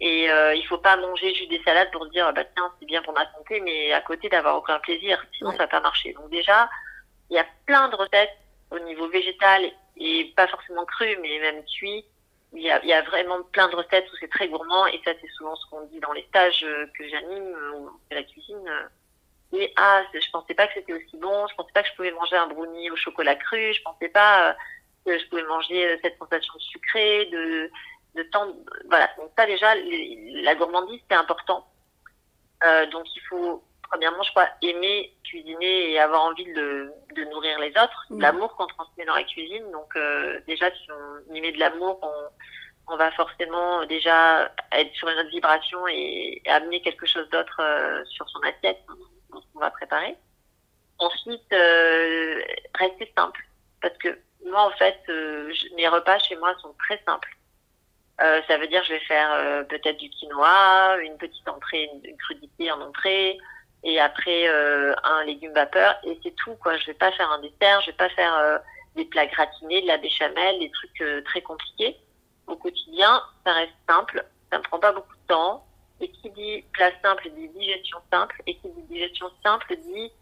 [0.00, 3.02] Et euh, il faut pas manger juste des salades pour dire bah tiens c'est bien
[3.02, 5.56] pour ma santé, mais à côté d'avoir aucun plaisir, sinon Ouais.
[5.56, 6.12] ça va pas marcher.
[6.12, 6.70] Donc déjà,
[7.30, 8.36] il y a plein de recettes
[8.70, 12.04] au niveau végétal et pas forcément cru, mais même cuit.
[12.54, 15.00] Il y a, il y a vraiment plein de recettes où c'est très gourmand et
[15.04, 18.22] ça c'est souvent ce qu'on dit dans les stages euh, que j'anime euh, fait la
[18.22, 18.70] cuisine.
[19.52, 19.58] Euh.
[19.58, 22.12] Et ah, je pensais pas que c'était aussi bon, je pensais pas que je pouvais
[22.12, 24.52] manger un brownie au chocolat cru, je pensais pas euh,
[25.06, 27.70] que je pouvais manger euh, cette sensation sucrée, de,
[28.14, 28.54] de tant, de-
[28.88, 29.08] voilà.
[29.18, 31.66] Donc ça déjà, la gourmandise c'est important.
[32.64, 37.58] Euh, donc il faut premièrement, je crois, aimer cuisiner et avoir envie de, de nourrir
[37.58, 38.06] les autres.
[38.10, 38.20] Mhm.
[38.20, 39.70] L'amour qu'on transmet dans la cuisine.
[39.72, 44.92] Donc euh, déjà, si on y met de l'amour, on, on va forcément déjà être
[44.94, 48.80] sur une autre vibration et, et amener quelque chose d'autre euh, sur son assiette
[49.30, 50.16] qu'on va préparer.
[50.98, 52.42] Ensuite, euh,
[52.74, 53.44] rester simple.
[53.80, 57.36] Parce que moi, en fait, euh, mes repas chez moi sont très simples.
[58.20, 62.16] Euh, ça veut dire je vais faire euh, peut-être du quinoa, une petite entrée, une,
[62.16, 63.38] crudité en entrée,
[63.84, 64.48] et après
[65.04, 66.56] un légume vapeur, et c'est tout.
[66.56, 66.76] quoi.
[66.78, 68.60] Je vais pas faire un dessert, je vais pas faire
[68.96, 71.96] des plats gratinés, de la béchamel, des trucs très compliqués.
[72.48, 75.64] Au quotidien, ça reste simple, ça me prend pas beaucoup de temps.
[76.00, 80.12] Et qui dit plat simple dit digestion simple, et qui dit digestion simple dit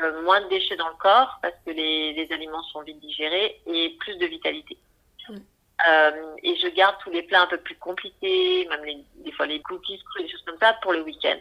[0.00, 3.60] euh, moins de déchets dans le corps parce que les, les aliments sont vite digérés
[3.66, 4.78] et plus de vitalité.
[5.28, 5.36] Mm.
[5.88, 9.46] Euh, et je garde tous les plats un peu plus compliqués, même les, des fois
[9.46, 11.38] les cookies crus, des choses comme ça, pour le week-end.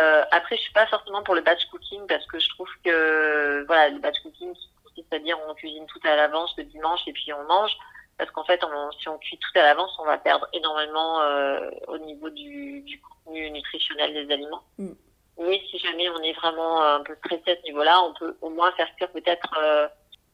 [0.00, 3.64] Euh, après, je suis pas forcément pour le batch cooking parce que je trouve que
[3.66, 4.52] voilà, le batch cooking,
[4.96, 7.72] c'est-à-dire on cuisine tout à l'avance le dimanche et puis on mange.
[8.18, 11.68] Parce qu'en fait, on- si on cuit tout à l'avance, on va perdre énormément euh,
[11.88, 14.62] au niveau du, du contenu nutritionnel des aliments.
[14.78, 14.92] Mm.
[15.40, 18.50] Mais si jamais on est vraiment un peu stressé à ce niveau-là, on peut au
[18.50, 19.88] moins faire cuire peut-être euh,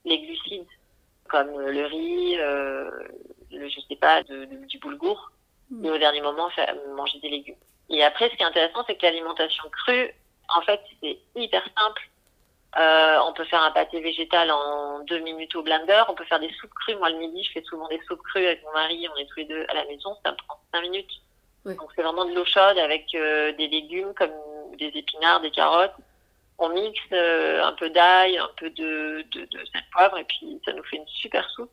[0.05, 0.66] les glucides,
[1.29, 2.90] comme euh, le riz, euh,
[3.51, 5.31] le, je sais pas, de- de- du boulgour,
[5.71, 5.85] Mm.
[5.87, 7.57] et au dernier moment faire, manger des légumes.
[7.88, 10.12] Et après, ce qui est intéressant, c'est que l'alimentation crue,
[10.55, 12.11] en fait, c'est hyper simple.
[12.78, 16.02] Euh, on peut faire un pâté végétal en deux minutes au blender.
[16.09, 16.96] On peut faire des soupes crues.
[16.96, 19.09] Moi, le midi, je fais souvent des soupes crues avec mon mari.
[19.12, 20.16] On est tous les deux à la maison.
[20.24, 21.11] Ça me prend cinq minutes.
[21.64, 24.30] Donc, c'est vraiment de l'eau chaude avec euh, des légumes comme
[24.78, 25.94] des épinards, des carottes.
[26.59, 30.61] On mixe euh, un peu d'ail, un peu de, de, de sel poivre et puis
[30.64, 31.70] ça nous fait une super soupe.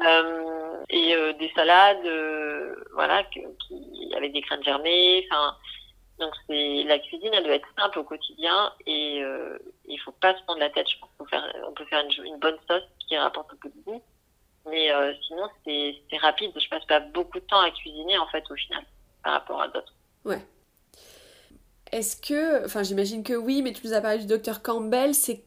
[0.00, 5.26] Euh, et euh, des salades, euh, voilà, que, qui, avec des graines germées.
[5.30, 5.56] Enfin,
[6.22, 10.36] donc c'est la cuisine, elle doit être simple au quotidien et euh, il faut pas
[10.36, 10.88] se prendre la tête.
[10.88, 13.68] Je pense qu'on peut faire, on peut faire une, bonne sauce qui rapporte un peu
[13.68, 14.02] de goût,
[14.70, 16.52] mais euh, sinon c'est rapide.
[16.56, 18.84] Je passe pas beaucoup de temps à cuisiner en fait au final
[19.24, 19.94] par rapport à d'autres.
[21.90, 25.44] Est-ce que, enfin j'imagine que oui, mais tu nous as parlé du docteur Campbell, c'est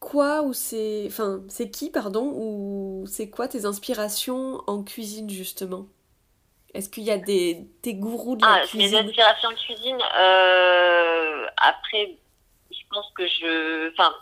[0.00, 5.86] quoi ou c'est, enfin c'est qui pardon ou c'est quoi tes inspirations en cuisine justement?
[6.74, 9.98] Est-ce qu'il y a des tes gourous de la Ah, mes cuisine inspirations de cuisine.
[10.18, 12.16] Euh, après,
[12.70, 14.14] je pense que je, enfin,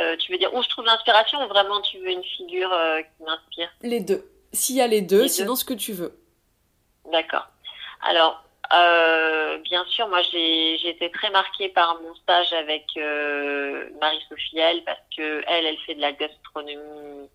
[0.00, 3.02] euh, tu veux dire où je trouve l'inspiration ou vraiment tu veux une figure euh,
[3.02, 3.70] qui m'inspire?
[3.82, 4.24] Les deux.
[4.52, 6.16] S'il y a les deux, Les sinon ce que tu veux.
[7.10, 7.46] D'accord.
[8.02, 8.40] Alors,
[9.64, 12.86] bien sûr, moi j'ai été très marquée par mon stage avec
[14.00, 17.28] Marie-Sophie L parce que elle, elle fait de la gastronomie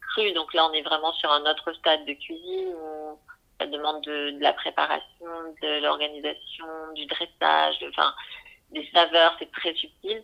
[0.00, 0.32] crue.
[0.32, 3.18] Donc là, on est vraiment sur un autre stade de cuisine où
[3.60, 5.26] ça demande de, de la préparation,
[5.62, 8.14] de l'organisation, du dressage, de- enfin
[8.70, 10.22] des saveurs, c'est très subtil.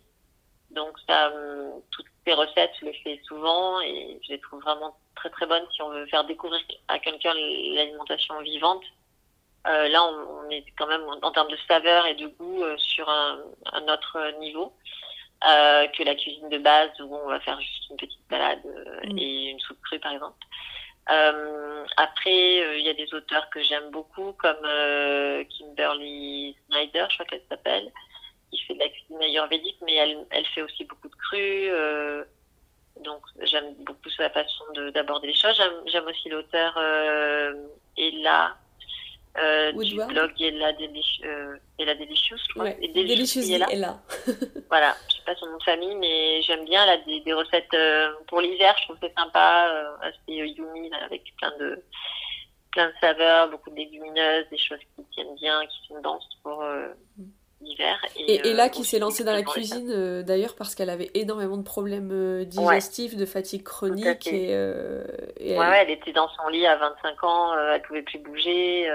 [0.70, 4.96] Donc ça, hum, toutes ces recettes, je les fais souvent et je les trouve vraiment
[5.16, 8.82] très très bonnes si on veut faire découvrir à quelqu'un l'alimentation vivante.
[9.66, 12.76] Euh, là, on, on est quand même en termes de saveur et de goût euh,
[12.78, 13.40] sur un,
[13.72, 14.72] un autre niveau
[15.46, 18.86] euh, que la cuisine de base où on va faire juste une petite salade euh,
[19.04, 19.18] Mm.
[19.18, 20.36] et une soupe crue par exemple.
[21.10, 27.06] Euh, après, euh, il y a des auteurs que j'aime beaucoup comme euh, Kimberly Snyder,
[27.10, 27.90] je crois qu'elle s'appelle,
[28.50, 31.68] qui fait de la cuisine ayurvédique, mais elle, fait aussi beaucoup de crus.
[31.72, 32.24] euh,
[33.00, 35.60] donc j'aime beaucoup sa façon de- d'aborder les choses.
[35.86, 36.76] J'aime aussi l'auteur
[37.96, 38.56] Ella
[39.38, 42.64] euh, du blog Ella, Delici- euh, Ella Delicious, je crois.
[42.64, 42.78] Ouais.
[42.82, 42.88] Et
[43.54, 43.70] Ella.
[43.70, 44.00] est là.
[44.70, 47.72] Voilà, je sais pas son nom de famille, mais j'aime bien là des, des recettes
[47.74, 48.74] euh, pour l'hiver.
[48.78, 51.82] Je trouve que c'est sympa, euh, assez euh, yummy là, avec plein de
[52.72, 56.62] plein de saveurs, beaucoup de légumineuses, des choses qui tiennent bien, qui sont denses pour
[56.62, 56.88] euh,
[58.16, 61.10] Et, et euh, là, qui s'est lancée dans la cuisine, euh, d'ailleurs, parce qu'elle avait
[61.14, 65.04] énormément de problèmes euh, digestifs, de fatigue chronique, et, euh,
[65.38, 68.02] et Ouais, elle- ouais, elle était dans son lit à 25 ans, euh, elle pouvait
[68.02, 68.88] plus bouger,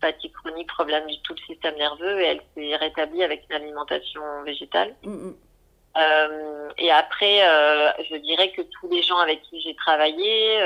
[0.00, 4.22] fatigue chronique, problème du tout le système nerveux, et elle s'est rétablie avec une alimentation
[4.44, 4.94] végétale.
[5.02, 5.34] Mm, mm.
[6.78, 7.40] Et après,
[8.10, 10.58] je dirais que tous les gens avec qui j'ai travaillé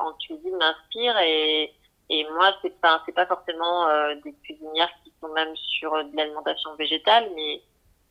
[0.00, 1.72] en cuisine m'inspirent et,
[2.10, 6.16] et moi, c'est pas c'est pas forcément euh, des cuisinières qui sont même sur de
[6.16, 7.62] l'alimentation végétale, mais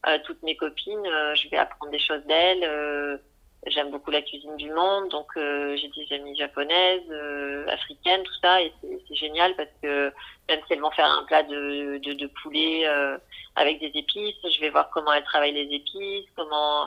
[0.08, 2.64] euh, toutes mes copines, euh, je vais apprendre des choses d'elles.
[2.64, 3.18] euh,
[3.66, 8.34] J'aime beaucoup la cuisine du monde, donc euh, j'ai des amies japonaises, euh, africaines, tout
[8.42, 10.14] ça, et c'est génial parce que
[10.48, 13.18] même si elles vont faire un plat de, de, de poulet euh,
[13.56, 16.84] avec des épices, je vais voir comment elles travaillent les épices, comment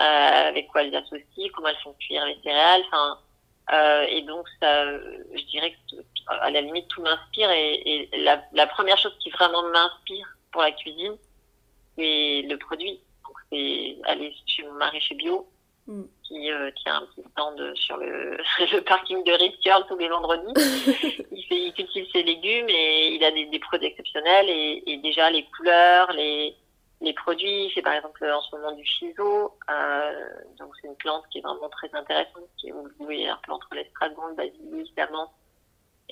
[0.00, 3.18] euh, avec quoi elles associent, comment elles font cuire les céréales, enfin
[3.72, 8.18] euh, et donc ça, euh, je dirais que à la limite tout m'inspire et, et
[8.18, 11.16] la, la première chose qui vraiment m'inspire pour la cuisine,
[11.96, 13.00] c'est le produit.
[13.24, 15.48] Donc c'est aller chez mon mari chez Bio
[15.88, 16.02] Mm.
[16.22, 20.52] qui euh, tient un petit stand sur le, le parking de Ritz-Curl tous les vendredis.
[21.32, 24.98] il, fait, il cultive ses légumes et il a des, des produits exceptionnels et, et
[24.98, 26.54] déjà les couleurs, les,
[27.00, 27.68] les produits.
[27.70, 29.56] Fait par exemple en ce moment du shiso.
[29.70, 30.28] Euh,
[30.60, 33.50] donc c'est une plante qui est vraiment très intéressante, qui est, vous pouvez un peu
[33.50, 35.30] entre l'estragon, le basilic, la menthe.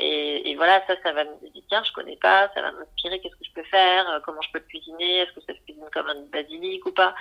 [0.00, 3.20] Et, et, voilà, ça, ça va me dire, tiens, je connais pas, ça va m'inspirer,
[3.20, 5.60] qu'est-ce que je peux faire, euh, comment je peux le cuisiner, est-ce que ça se
[5.64, 7.14] cuisine comme un basilic ou pas?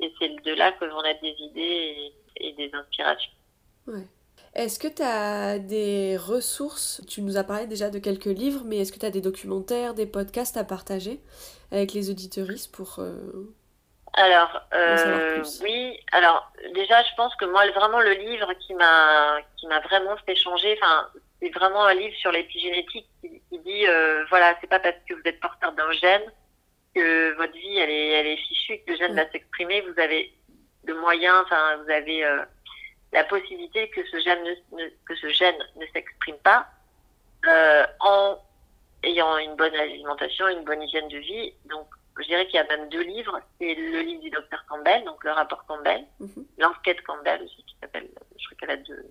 [0.00, 3.32] Et c'est de là que vont naître des idées et, et des inspirations.
[3.86, 4.06] Ouais.
[4.54, 7.02] Est-ce que tu as des ressources?
[7.06, 9.94] Tu nous as parlé déjà de quelques livres, mais est-ce que tu as des documentaires,
[9.94, 11.20] des podcasts à partager
[11.70, 12.96] avec les auditeuristes pour.
[12.98, 13.54] Euh,
[14.14, 16.00] alors, euh, oui.
[16.12, 20.36] Alors, déjà, je pense que moi, vraiment, le livre qui m'a qui m'a vraiment fait
[20.36, 21.08] changer, enfin,
[21.40, 25.14] c'est vraiment un livre sur l'épigénétique qui, qui dit, euh, voilà, c'est pas parce que
[25.14, 26.32] vous êtes porteur d'un gène
[26.94, 29.82] que votre vie, elle est, elle est fichue, que le gène va s'exprimer.
[29.82, 30.32] Vous avez
[30.84, 32.42] le moyen, enfin, vous avez euh,
[33.12, 36.66] la possibilité que ce gène ne, ne que ce gène ne s'exprime pas
[37.46, 38.38] euh, en
[39.02, 41.52] ayant une bonne alimentation, une bonne hygiène de vie.
[41.66, 41.86] Donc,
[42.18, 43.38] je dirais qu'il y a même deux livres.
[43.60, 46.44] C'est le livre du docteur Campbell, donc le rapport Campbell, mm -hmm.
[46.58, 49.04] l'enquête Campbell aussi, qui s'appelle, je crois qu'elle a deux,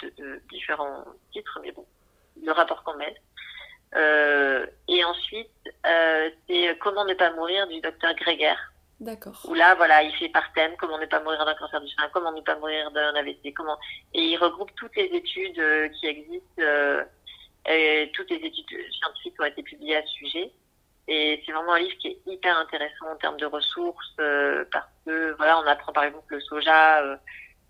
[0.00, 1.84] deux, deux, différents titres, mais bon,
[2.42, 3.14] le rapport Campbell.
[3.96, 5.50] Euh, et ensuite,
[5.86, 8.54] euh, c'est Comment ne pas mourir du docteur Greger.
[9.00, 9.40] D'accord.
[9.44, 12.08] Où là, voilà, il fait par thème comment ne pas mourir d'un cancer du sein,
[12.12, 13.78] comment ne pas mourir d'un AVC, comment
[14.12, 17.04] et il regroupe toutes les études euh, qui existent, euh,
[17.68, 20.52] et toutes les études scientifiques qui ont été publiées à ce sujet.
[21.06, 24.88] Et c'est vraiment un livre qui est hyper intéressant en termes de ressources euh, parce
[25.06, 27.16] que voilà, on apprend par exemple que le soja euh,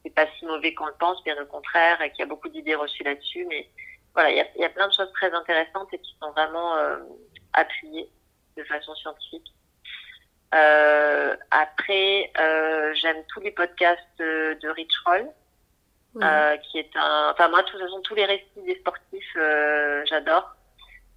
[0.05, 2.49] c'est pas si mauvais qu'on le pense, bien au contraire, et qu'il y a beaucoup
[2.49, 3.45] d'idées reçues là-dessus.
[3.47, 3.69] Mais
[4.15, 6.77] voilà, il y a, y a plein de choses très intéressantes et qui sont vraiment
[6.77, 6.99] euh,
[7.53, 8.09] appuyées
[8.57, 9.53] de façon scientifique.
[10.55, 15.29] Euh, après, euh, j'aime tous les podcasts de, de Rich Roll,
[16.15, 16.25] Oui.
[16.25, 17.31] euh, qui est un.
[17.33, 20.55] Enfin, moi, de toute façon, tous les récits des sportifs, euh, j'adore.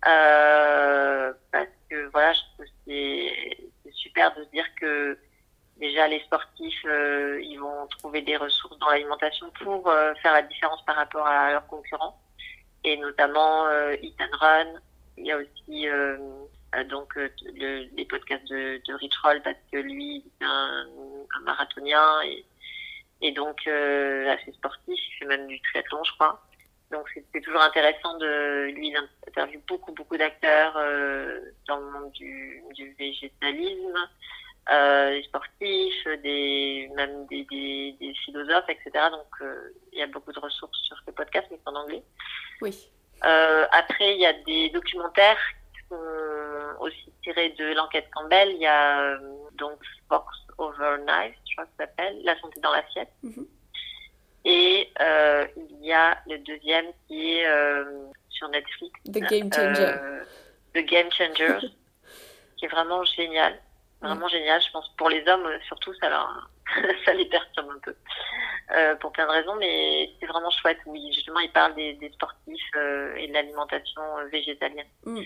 [0.08, 5.18] Euh, parce que voilà, je trouve que c'est c'est super de se dire que
[5.82, 10.44] déjà les sportifs, euh, ils vont trouver des ressources dans l'alimentation pour euh, faire la
[10.44, 12.18] différence par rapport à leurs concurrents.
[12.84, 14.80] Et notamment euh, Eat and Run.
[15.18, 16.18] Il y a aussi euh,
[16.90, 20.88] donc le, les podcasts de, Rich Roll parce que lui, c'est un,
[21.44, 22.22] marathonien
[23.22, 25.00] et, donc assez sportif.
[25.10, 26.42] Il fait même du triathlon, je crois.
[26.92, 30.74] Donc c'est toujours intéressant de lui il beaucoup beaucoup d'acteurs
[31.68, 34.10] dans le monde du, végétalisme,
[34.68, 38.92] des sportifs, des même des, des, des philosophes, etc.
[39.12, 42.04] Donc euh, il y a beaucoup de ressources sur ce podcast, mais c'est en anglais.
[42.62, 42.90] Oui.
[43.24, 45.40] Euh, après il y a des documentaires
[45.74, 48.50] qui sont aussi tirés de l'enquête Campbell.
[48.52, 49.18] Il y a euh,
[49.56, 53.12] donc Force Over Knife, je crois que ça s'appelle, La santé dans l'assiette.
[53.24, 53.48] Mhm.
[54.44, 59.00] Et euh, il y a le deuxième qui est euh, sur Netflix.
[59.06, 59.94] The Game Changer.
[60.02, 60.24] Euh,
[60.74, 61.68] The Game Changers,
[62.58, 63.60] qui est vraiment génial.
[64.02, 64.62] Vraiment génial.
[64.62, 66.50] Je pense pour les hommes, euh, surtout, ça, leur,
[67.06, 67.96] ça les perturbe un peu.
[68.76, 70.80] Euh, pour plein de raisons, mais c'est vraiment chouette.
[70.86, 74.88] Oui, justement, il parle des, des sportifs euh, et de l'alimentation euh, végétalienne.
[75.06, 75.22] Mm.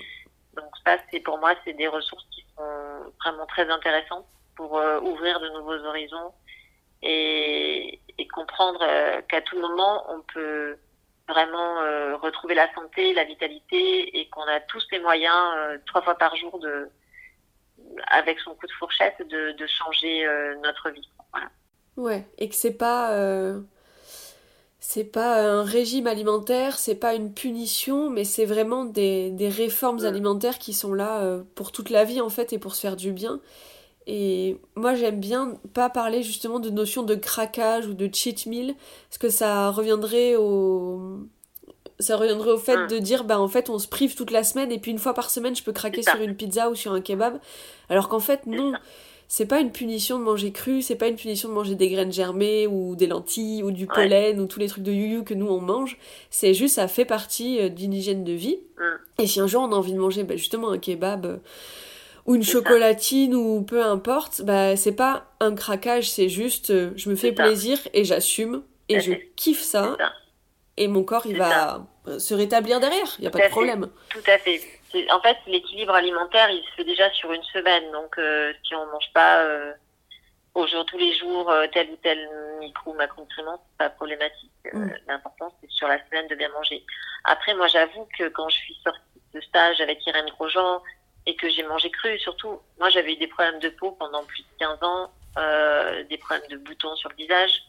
[0.56, 5.00] Donc ça, c'est pour moi, c'est des ressources qui sont vraiment très intéressantes pour euh,
[5.02, 6.34] ouvrir de nouveaux horizons
[7.02, 10.78] et, et comprendre euh, qu'à tout moment, on peut
[11.28, 16.02] vraiment euh, retrouver la santé, la vitalité et qu'on a tous les moyens, euh, trois
[16.02, 16.90] fois par jour, de,
[18.10, 21.10] avec son coup de fourchette, de, de changer euh, notre vie.
[21.34, 21.50] Voilà.
[21.98, 23.62] Ouais, et que c'est pas euh,
[24.80, 30.06] c'est pas un régime alimentaire, c'est pas une punition, mais c'est vraiment des, des réformes
[30.06, 30.06] Mm.
[30.06, 32.96] alimentaires qui sont là euh, pour toute la vie en fait et pour se faire
[32.96, 33.40] du bien.
[34.08, 38.76] Et moi j'aime bien pas parler justement de notion de craquage ou de cheat meal,
[39.10, 41.20] parce que ça reviendrait au
[42.00, 42.88] ça reviendrait au fait Mm.
[42.88, 45.14] de dire bah en fait on se prive toute la semaine et puis une fois
[45.14, 47.40] par semaine je peux craquer sur une pizza ou sur un kebab,
[47.90, 48.74] alors qu'en fait non.
[49.28, 52.14] C'est pas une punition de manger cru, c'est pas une punition de manger des graines
[52.14, 53.94] germées ou des lentilles ou du Ouais.
[53.96, 55.98] pollen ou tous les trucs de you que nous on mange.
[56.30, 58.60] C'est juste, ça fait partie euh, d'une hygiène de vie.
[58.78, 59.24] Mm.
[59.24, 61.38] Et si un jour on a envie de manger bah, justement un kebab euh,
[62.28, 62.52] ou une ça.
[62.52, 67.32] chocolatine ou peu importe, bah c'est pas un craquage, c'est juste euh, je me fais
[67.32, 69.98] plaisir et j'assume et je kiffe ça.
[70.78, 71.86] Et mon corps il va
[72.20, 73.50] se rétablir derrière, y a Tout pas de fait.
[73.50, 73.90] problème.
[74.10, 74.62] Tout à fait.
[75.12, 77.92] En fait, l'équilibre alimentaire, il se fait déjà sur une semaine.
[77.92, 79.74] Donc, euh, si on mange pas euh,
[80.54, 82.30] au jour, tous les jours euh, tel ou tel
[82.60, 84.52] micro ou macronutriments, c'est pas problématique.
[84.72, 84.88] Mm.
[85.08, 86.84] L'important, c'est sur la semaine de bien manger.
[87.26, 89.02] Après, moi, j'avoue que quand je suis sortie
[89.34, 90.82] de stage avec Irène Grosjean
[91.26, 94.44] et que j'ai mangé cru, surtout, moi, j'avais eu des problèmes de peau pendant plus
[94.44, 95.12] de 15 ans,
[96.10, 97.64] des problèmes de boutons sur le visage.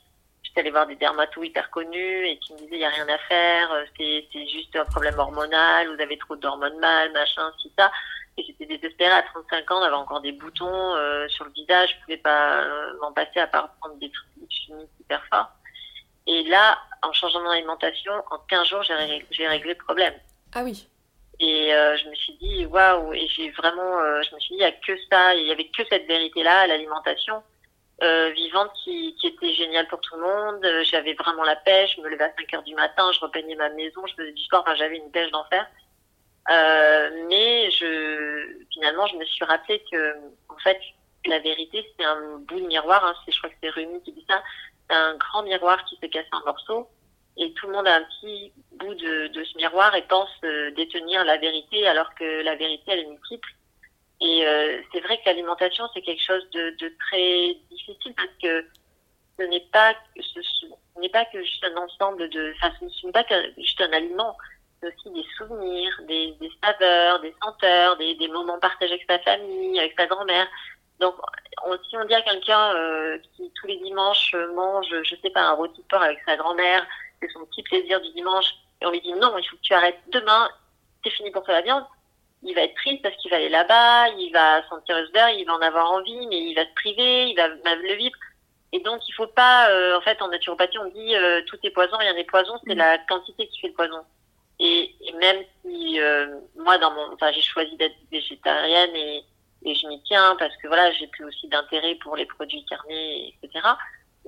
[0.56, 3.06] J'étais allée voir des dermatos hyper connus et qui me disaient il y a rien
[3.10, 7.70] à faire, euh, c'est juste un problème hormonal, vous avez trop d'hormones mâles, machin, si
[7.78, 7.92] ça.
[8.38, 11.90] Et j'étais désespérée à 35 ans d'avoir encore des boutons euh, sur le visage.
[11.90, 15.50] Je pouvais pas euh, m'en passer à part prendre des trucs chimiques hyper forts.
[16.26, 20.14] Et là, en changeant mon alimentation, en 15 jours, j'ai réglé, le problème.
[20.54, 20.88] Ah oui.
[21.38, 24.64] Et euh, je me suis dit, waouh, et j'ai vraiment, je me suis dit, il
[24.64, 27.42] n'y a que ça, il n'y avait que cette vérité-là l'alimentation
[28.02, 30.64] euh, vivante qui, était géniale pour tout le monde.
[30.64, 33.54] Euh, J'avais vraiment la pêche, je me levais à 5 heures du matin, je repeignais
[33.56, 35.66] ma maison, je faisais du sport, enfin, j'avais une pêche d'enfer.
[36.50, 40.14] Euh, mais je, finalement, je me suis rappelé que,
[40.48, 40.78] en fait,
[41.26, 43.04] la vérité, c'est un bout de miroir.
[43.04, 44.42] Hein, je crois que c'est Rumi qui dit ça.
[44.88, 46.88] C'est un grand miroir qui se casse en morceaux.
[47.38, 50.70] Et tout le monde a un petit bout de, de ce miroir et pense euh,
[50.72, 53.48] détenir la vérité, alors que la vérité, elle est multiple.
[54.20, 58.66] Et euh, c'est vrai que l'alimentation, c'est quelque chose de, de très difficile parce que
[59.38, 60.66] ce n'est pas, ce, ce
[61.00, 64.36] n'est pas que juste un ensemble de, enfin, ce n'est pas que juste un aliment
[64.80, 69.18] c'est aussi des souvenirs, des, des saveurs, des senteurs, des, des moments partagés avec sa
[69.20, 70.46] famille, avec sa grand-mère.
[71.00, 71.14] Donc,
[71.64, 75.30] on, si on dit à quelqu'un euh, qui tous les dimanches euh, mange, je sais
[75.30, 76.86] pas, un rôti de porc avec sa grand-mère,
[77.20, 79.74] c'est son petit plaisir du dimanche, et on lui dit non, il faut que tu
[79.74, 80.48] arrêtes demain,
[81.02, 81.84] c'est fini pour toi la viande,
[82.46, 85.54] il va être triste parce qu'il va aller là-bas, il va sentir l'odeur, il va
[85.54, 88.16] en avoir envie, mais il va se priver, il va mal le vivre.
[88.72, 91.70] Et donc, il faut pas, euh, en fait, en naturopathie, on dit euh, tout est
[91.70, 94.00] poison, rien n'est poison, c'est la quantité qui fait le poison.
[94.58, 99.24] Et, et même si euh, moi, dans mon, enfin, j'ai choisi d'être végétarienne et,
[99.64, 103.34] et je m'y tiens parce que voilà, j'ai plus aussi d'intérêt pour les produits carnés,
[103.42, 103.66] etc.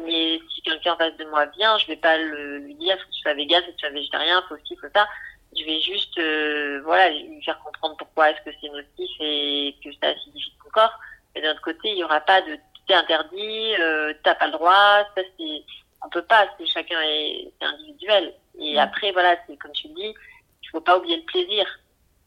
[0.05, 3.15] Mais si quelqu'un face de moi vient, je vais pas le, lui dire faut que
[3.15, 5.09] tu sois vegan, faut que tu sois végétarien, faut ci, faut ça.
[5.57, 9.91] Je vais juste, euh, voilà, lui faire comprendre pourquoi est-ce que c'est nocif et que
[10.01, 10.93] ça acidifie ton corps.
[11.35, 14.53] Et d'un autre côté, il y aura pas de c'est interdit, euh, t'as pas le
[14.53, 15.63] droit, ça c'est,
[16.03, 18.33] on peut pas, c'est chacun est, individuel.
[18.59, 18.79] Et Mm.
[18.79, 20.15] après, voilà, c'est comme tu dis,
[20.63, 21.67] il faut pas oublier le plaisir.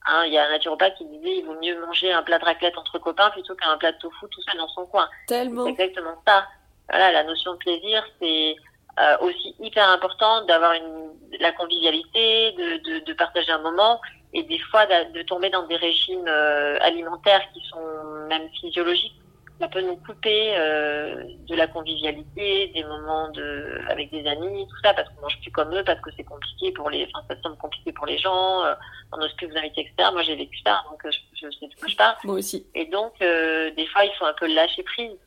[0.06, 2.46] Hein, il y a un naturopathe qui disait il vaut mieux manger un plat de
[2.46, 5.08] raclette entre copains plutôt qu'un plat de tofu tout seul dans son coin.
[5.28, 5.66] Tellement.
[5.66, 6.48] C'est exactement ça.
[6.90, 8.56] Voilà, la notion de plaisir, c'est
[9.00, 14.00] euh, aussi hyper important d'avoir une la convivialité, de, de, de partager un moment
[14.34, 19.16] et des fois de, de tomber dans des régimes euh, alimentaires qui sont même physiologiques.
[19.60, 24.78] Ça peut nous couper euh, de la convivialité, des moments de avec des amis, tout
[24.84, 27.40] ça, parce qu'on mange plus comme eux, parce que c'est compliqué pour les, enfin ça
[27.44, 28.64] semble compliqué pour les gens.
[28.64, 28.74] Euh,
[29.12, 30.10] on n'ose plus vous inviter, etc.
[30.14, 32.16] Moi j'ai vécu ça, donc euh, je, je sais de quoi je parle.
[32.24, 32.66] Moi aussi.
[32.74, 35.18] Et donc, euh, des fois, il faut un peu lâcher prise.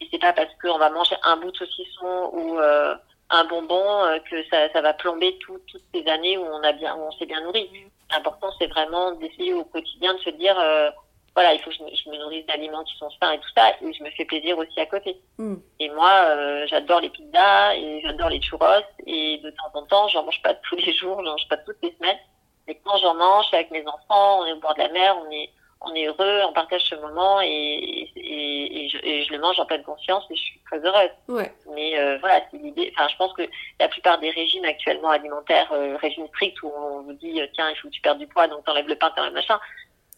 [0.00, 2.94] Et c'est pas parce qu'on va manger un bout de saucisson ou euh,
[3.30, 6.72] un bonbon euh, que ça, ça va plomber tout- toutes ces années où on a
[6.72, 7.68] bien, où on s'est bien nourri.
[8.10, 10.90] L'important, c'est vraiment d'essayer au quotidien de se dire, euh,
[11.34, 13.48] voilà, il faut que je me, je me nourrisse d'aliments qui sont sains et tout
[13.56, 15.16] ça, et je me fais plaisir aussi à côté.
[15.38, 15.54] Mm.
[15.80, 18.66] Et moi, j'adore les pizzas et j'adore les churros,
[19.06, 21.78] et de temps en temps, j'en mange pas tous les jours, j'en mange pas toutes
[21.82, 22.18] les semaines.
[22.66, 25.30] Mais quand j'en mange, avec mes enfants, on est au bord de la mer, on
[25.30, 25.48] est
[25.84, 29.58] on est heureux, on partage ce moment et, et, et, je, et je le mange
[29.58, 31.10] en pleine conscience et je suis très heureuse.
[31.28, 31.52] Ouais.
[31.74, 32.92] Mais euh, voilà, c'est l'idée.
[32.94, 33.42] Enfin, je pense que
[33.80, 37.70] la plupart des régimes actuellement alimentaires, euh, régimes stricts où on vous dit euh, tiens,
[37.70, 39.58] il faut que tu perdes du poids, donc t'enlèves le pain, t'enlèves le machin,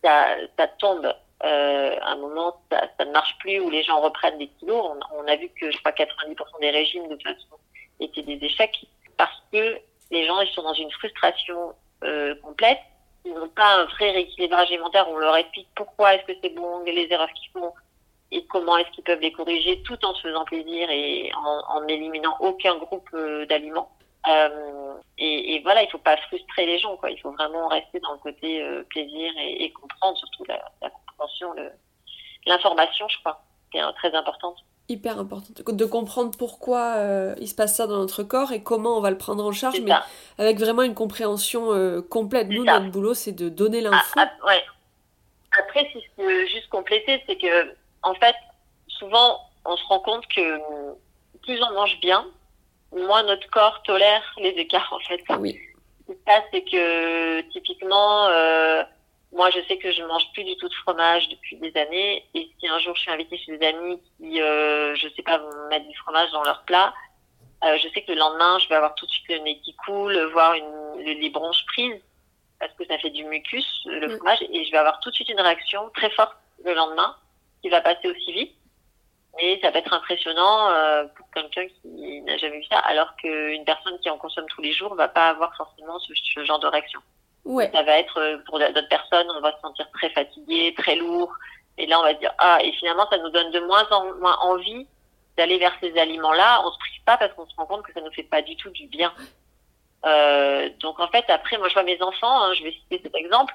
[0.02, 1.12] ça, ça tombe.
[1.44, 4.82] Euh, à un moment, ça, ça ne marche plus où les gens reprennent des kilos.
[5.12, 7.56] On, on a vu que je crois 90% des régimes de toute façon
[8.00, 8.86] étaient des échecs
[9.16, 9.78] parce que
[10.10, 11.74] les gens ils sont dans une frustration
[12.42, 12.80] complète
[13.24, 16.82] ils n'ont pas un vrai rééquilibrage alimentaire, on leur explique pourquoi est-ce que c'est bon,
[16.84, 17.72] les erreurs qu'ils font
[18.30, 21.80] et comment est-ce qu'ils peuvent les corriger tout en se faisant plaisir et en, en
[21.82, 23.90] n'éliminant aucun groupe euh, d'aliments.
[24.26, 27.10] Euh, et, voilà, il faut pas frustrer les gens, quoi.
[27.10, 31.54] Il faut vraiment rester dans le côté euh, plaisir et, comprendre surtout la, compréhension,
[32.46, 34.56] l'information, je crois, qui est très importante.
[34.88, 38.98] Hyper important de- comprendre pourquoi euh, il se passe ça dans notre corps et comment
[38.98, 40.04] on va le prendre en charge, mais ça.
[40.36, 42.48] avec vraiment une compréhension euh, complète.
[42.48, 42.78] Nous, ça.
[42.80, 44.12] notre boulot, c'est de donner Ah, l'info.
[44.16, 44.62] ah, ouais.
[45.58, 47.72] Après, si je peux juste compléter, c'est que,
[48.02, 48.34] en fait,
[48.88, 50.58] souvent, on se rend compte que
[51.42, 52.26] plus on mange bien,
[52.94, 55.22] moins notre corps tolère les écarts, en fait.
[55.38, 55.58] Oui.
[56.06, 58.82] Ce qui se passe, c'est que, typiquement, euh,
[59.34, 62.24] moi, je sais que je mange plus du tout de fromage depuis des années.
[62.34, 65.38] Et si un jour je suis invitée chez des amis qui, euh, je sais pas,
[65.38, 66.94] vont mettre du fromage dans leur plat,
[67.64, 69.74] euh, je sais que le lendemain, je vais avoir tout de suite le nez qui
[69.74, 72.00] coule, voire une, le- les bronches prises,
[72.60, 74.16] parce que ça fait du mucus, le Mm.
[74.16, 77.16] fromage, et je vais avoir tout de suite une réaction très forte le lendemain,
[77.62, 78.52] qui va passer aussi vite.
[79.36, 83.64] Mais ça va être impressionnant euh, pour quelqu'un qui n'a jamais vu ça, alors qu'une
[83.64, 86.68] personne qui en consomme tous les jours va pas avoir forcément ce, ce genre de
[86.68, 87.00] réaction.
[87.44, 87.70] Ouais.
[87.72, 91.32] Ça va être euh, pour d'autres personnes, on va se sentir très fatigué, très lourd,
[91.76, 94.36] et là on va dire ah et finalement ça nous donne de moins en moins
[94.40, 94.86] envie
[95.36, 96.62] d'aller vers ces aliments-là.
[96.64, 98.56] On se prive pas parce qu'on se rend compte que ça nous fait pas du
[98.56, 99.12] tout du bien.
[100.06, 103.14] Euh, donc en fait après moi je vois mes enfants, hein, je vais citer cet
[103.14, 103.54] exemple.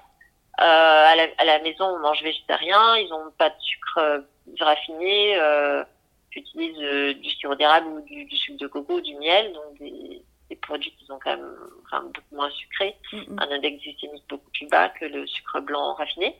[0.60, 2.98] Euh, à, la, à la maison, on mange végétarien.
[2.98, 4.20] Ils ont pas de sucre euh,
[4.60, 5.40] raffiné.
[5.40, 5.84] Euh,
[6.32, 9.80] J'utilise euh, du sirop d'érable ou du, du sucre de coco ou du miel, donc
[9.80, 12.96] des, des produits qui sont quand même enfin, beaucoup moins sucrés,
[13.38, 16.36] un index glycémique beaucoup plus bas que le sucre blanc raffiné.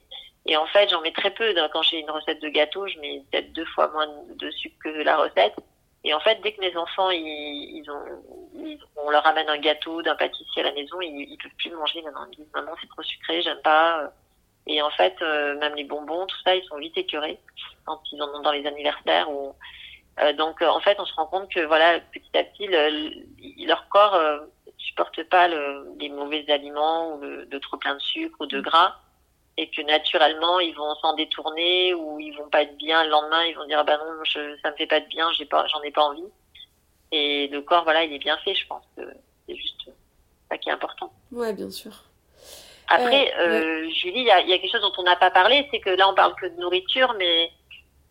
[0.46, 1.54] Et en fait, j'en mets très peu.
[1.74, 4.90] Quand j'ai une recette de gâteau, je mets peut-être deux fois moins de sucre que
[4.90, 5.54] la recette.
[6.06, 8.04] Et en fait, dès que mes enfants, ils, ils ont,
[8.56, 11.70] ils- on leur ramène un gâteau d'un pâtissier à la maison, ils, ils peuvent plus
[11.70, 12.26] le manger maintenant.
[12.32, 14.12] Ils me disent, maman, c'est trop sucré, j'aime pas.
[14.66, 17.38] Et en fait, euh, même les bonbons, tout ça, ils sont vite écœurés
[17.86, 19.30] quand ils en ont dans les anniversaires.
[19.30, 19.54] Ou...
[20.22, 22.90] Euh, donc, euh, en fait, on se rend compte que, voilà, petit à petit, le-
[22.90, 24.40] le- leur corps euh,
[24.78, 28.60] supporte pas le, les mauvais aliments ou le, de trop plein de sucre ou de
[28.62, 28.96] gras.
[29.58, 33.44] Et que naturellement, ils vont s'en détourner ou ils vont pas être bien le lendemain.
[33.46, 35.66] Ils vont dire, ah ben non, je, ça me fait pas de bien, j'ai pas,
[35.68, 36.24] j'en ai pas envie.
[37.12, 38.84] Et le corps, voilà, il est bien fait, je pense.
[38.96, 39.02] que
[39.48, 39.90] C'est juste
[40.50, 41.12] ça qui est important.
[41.32, 41.92] Ouais, bien sûr.
[42.88, 43.48] Après, Euh,
[43.86, 45.68] euh, Julie, il y a, il y a quelque chose dont on n'a pas parlé,
[45.72, 47.52] c'est que là, on parle que de nourriture, mais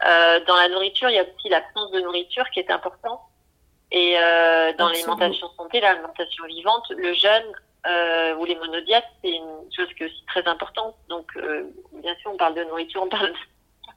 [0.07, 3.21] euh, dans la nourriture, il y a aussi l'absence de nourriture qui est important.
[3.91, 7.53] Et euh, dans l'alimentation santé, l'alimentation vivante, le jeûne
[7.87, 10.95] euh, ou les monodiètes, c'est une chose qui est aussi très importante.
[11.09, 11.27] Donc,
[11.95, 13.33] bien sûr, on parle de nourriture, on parle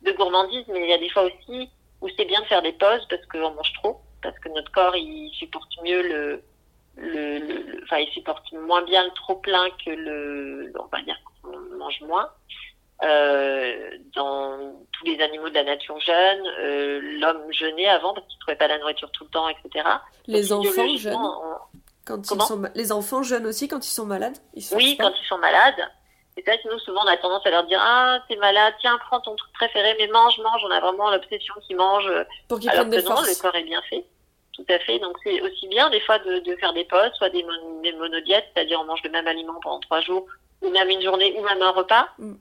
[0.04, 1.70] de gourmandise, mais il y a des fois aussi
[2.02, 4.96] où c'est bien de faire des pauses parce qu'on mange trop, parce que notre corps,
[4.96, 6.44] il supporte mieux le,
[6.96, 11.02] le, le- le- enfin, il supporte moins bien le trop plein que le, on va
[11.04, 12.30] dire qu'on mange moins.
[13.04, 18.38] Euh, dans tous les animaux de la nature jeûnent, euh, l'homme jeûnait avant parce qu'il
[18.40, 19.88] trouvait pas la nourriture tout le temps, etc.
[20.28, 21.58] Les Donc, enfants on-
[22.06, 24.38] quand ils sont les enfants jeûnent aussi quand ils sont malades.
[24.54, 25.82] Ils Oui, quand ils sont malades.
[26.38, 29.20] Et ça, nous, souvent, on a tendance à leur dire, ah, t'es malade, tiens, prends
[29.20, 30.62] ton truc préféré, mais mange, mange.
[30.66, 32.10] On a vraiment l'obsession qu'ils mangent.
[32.48, 34.06] pour qu'ils prennent des non, le corps est bien fait.
[34.54, 35.00] Tout à fait.
[35.00, 37.94] Donc c'est aussi bien des fois de, de faire des pauses, soit des, mon- des
[37.94, 40.26] monodiètes, c'est-à-dire on mange le même aliment pendant trois jours,
[40.62, 42.34] ou même une journée, ou même un repas, Mm.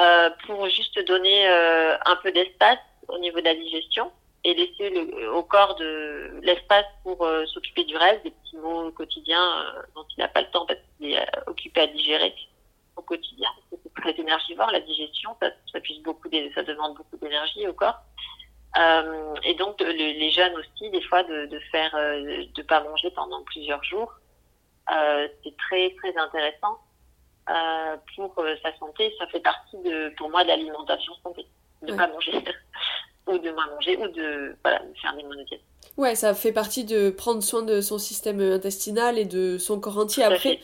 [0.00, 2.78] Euh, pour juste donner euh, un peu d'espace
[3.08, 4.10] au niveau de la digestion
[4.44, 8.90] et laisser le, au corps de l'espace pour euh, s'occuper du reste, des petits mots
[8.92, 12.34] quotidiens euh, dont il n'a pas le temps parce qu'il est occupé à digérer
[12.96, 13.48] au quotidien.
[13.70, 17.98] C'est très énergivore la digestion, ça, ça, beaucoup d'é- ça demande beaucoup d'énergie au corps.
[19.44, 23.82] Et donc les jeunes aussi, des fois, de, de faire, de pas manger pendant plusieurs
[23.82, 24.12] jours,
[24.88, 26.78] c'est très très intéressant
[27.50, 29.12] euh, pour euh, sa santé.
[29.18, 31.46] Ça fait partie de, pour moi, de l'alimentation santé,
[31.82, 31.96] de Ouais.
[31.98, 32.32] pas manger
[33.26, 35.60] ou de moins manger ou de voilà, de faire des monodiètes.
[35.96, 39.98] Ouais, ça fait partie de prendre soin de son système intestinal et de son corps
[39.98, 40.22] entier.
[40.24, 40.60] Après,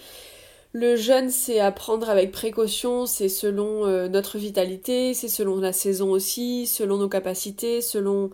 [0.72, 5.72] le jeûne, c'est à prendre avec précaution, c'est selon euh, notre vitalité, c'est selon la
[5.72, 8.30] saison aussi, selon nos capacités, selon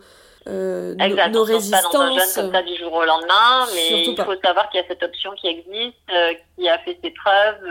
[0.47, 2.33] euh, nos- Exact, lance pas dans un jeûne résistances.
[2.35, 4.25] comme ça du jour au lendemain, mais Surtout il pas.
[4.25, 7.63] faut savoir qu'il y a cette option qui existe, euh, qui a fait ses preuves,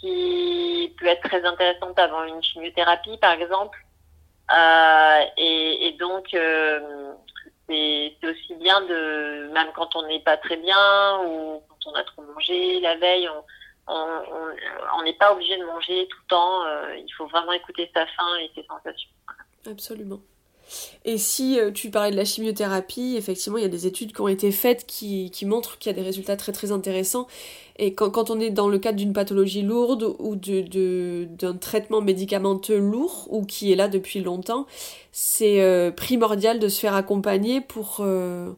[0.00, 3.78] qui peut être très intéressante avant une chimiothérapie, par exemple.
[4.52, 7.12] Euh, et, donc, euh,
[7.68, 12.02] c'est aussi bien de, même quand on n'est pas très bien ou quand on a
[12.04, 13.28] trop mangé la veille,
[13.86, 16.64] on n'est pas obligé de manger tout le temps.
[16.64, 19.10] euh, il faut vraiment écouter sa faim et ses sensations.
[19.66, 20.20] Absolument.
[21.04, 24.20] Et si euh, tu parlais de la chimiothérapie, effectivement, il y a des études qui
[24.20, 27.26] ont été faites qui, qui montrent qu'il y a des résultats très très intéressants.
[27.78, 31.54] Et quand, quand on est dans le cadre d'une pathologie lourde ou de, de- d'un
[31.56, 34.66] traitement médicamenteux lourd ou qui est là depuis longtemps,
[35.12, 38.50] c'est euh, primordial de se faire accompagner pour, euh,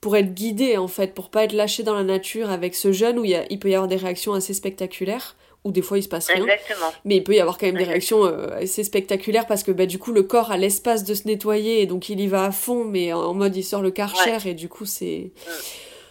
[0.00, 3.18] pour être guidé en fait, pour pas être lâché dans la nature avec ce jeûne
[3.18, 5.98] où il, y a- il peut y avoir des réactions assez spectaculaires ou des fois
[5.98, 6.44] il se passe rien.
[6.44, 6.92] Exactement.
[7.04, 9.86] Mais il peut y avoir quand même des réactions euh, assez spectaculaires parce que bah,
[9.86, 12.50] du coup le corps a l'espace de se nettoyer et donc il y va à
[12.52, 15.32] fond mais en mode il sort le karcher et du coup c'est...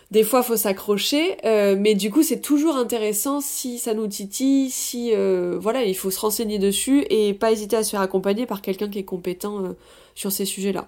[0.09, 4.69] Des fois faut s'accrocher euh, mais du coup c'est toujours intéressant si ça nous titille,
[4.69, 8.45] si euh, voilà il faut se renseigner dessus et pas hésiter à se faire accompagner
[8.45, 9.73] par quelqu'un qui est compétent euh,
[10.15, 10.87] sur ces sujets-là.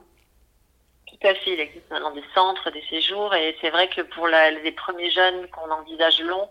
[1.07, 4.27] Tout à fait, il existe maintenant des centres, des séjours, et c'est vrai que pour
[4.27, 6.47] la- les premiers jeunes qu'on envisage long,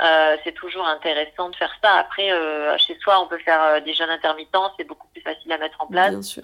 [0.00, 1.92] euh, c'est toujours intéressant de faire ça.
[1.96, 5.52] Après, euh, chez soi, on peut faire euh, des jeûnes intermittents, c'est beaucoup plus facile
[5.52, 6.10] à mettre en place.
[6.10, 6.42] Bien sûr.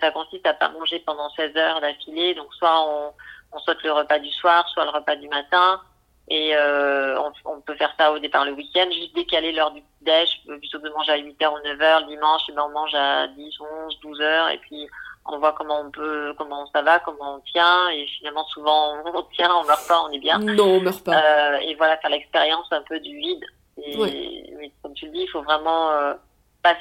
[0.00, 3.12] Ça consiste à pas manger pendant 16 heures d'affilée, donc soit on,
[3.52, 5.80] on saute le repas du soir, soit le repas du matin,
[6.28, 10.40] et on, on peut faire ça au départ le week-end, juste décaler l'heure du déj,
[10.44, 13.28] plutôt que de manger à 8h ou 9h, le dimanche, eh ben, on mange à
[13.28, 14.88] 10, 11, 12 heures, et puis
[15.32, 19.22] on voit comment on peut, comment ça va, comment on tient, et finalement souvent on
[19.34, 20.38] tient, on meurt pas, on est bien.
[20.38, 21.12] Non, on meurt pas.
[21.12, 23.44] Euh, et voilà, faire l'expérience un peu du vide.
[23.84, 24.52] Et, Ouais.
[24.58, 26.14] Mais comme tu le dis, il faut vraiment euh,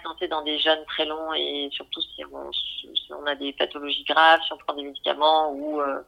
[0.04, 4.04] lancer dans des jeûnes très longs et surtout si on, si on a des pathologies
[4.04, 6.00] graves, si on prend des médicaments ou euh,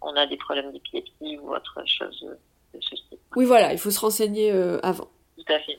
[0.00, 2.26] on a des problèmes d'épilepsie ou autre chose
[2.74, 3.20] de ce type.
[3.36, 5.08] Oui voilà, il faut se renseigner euh, avant.
[5.36, 5.78] Tout à fait.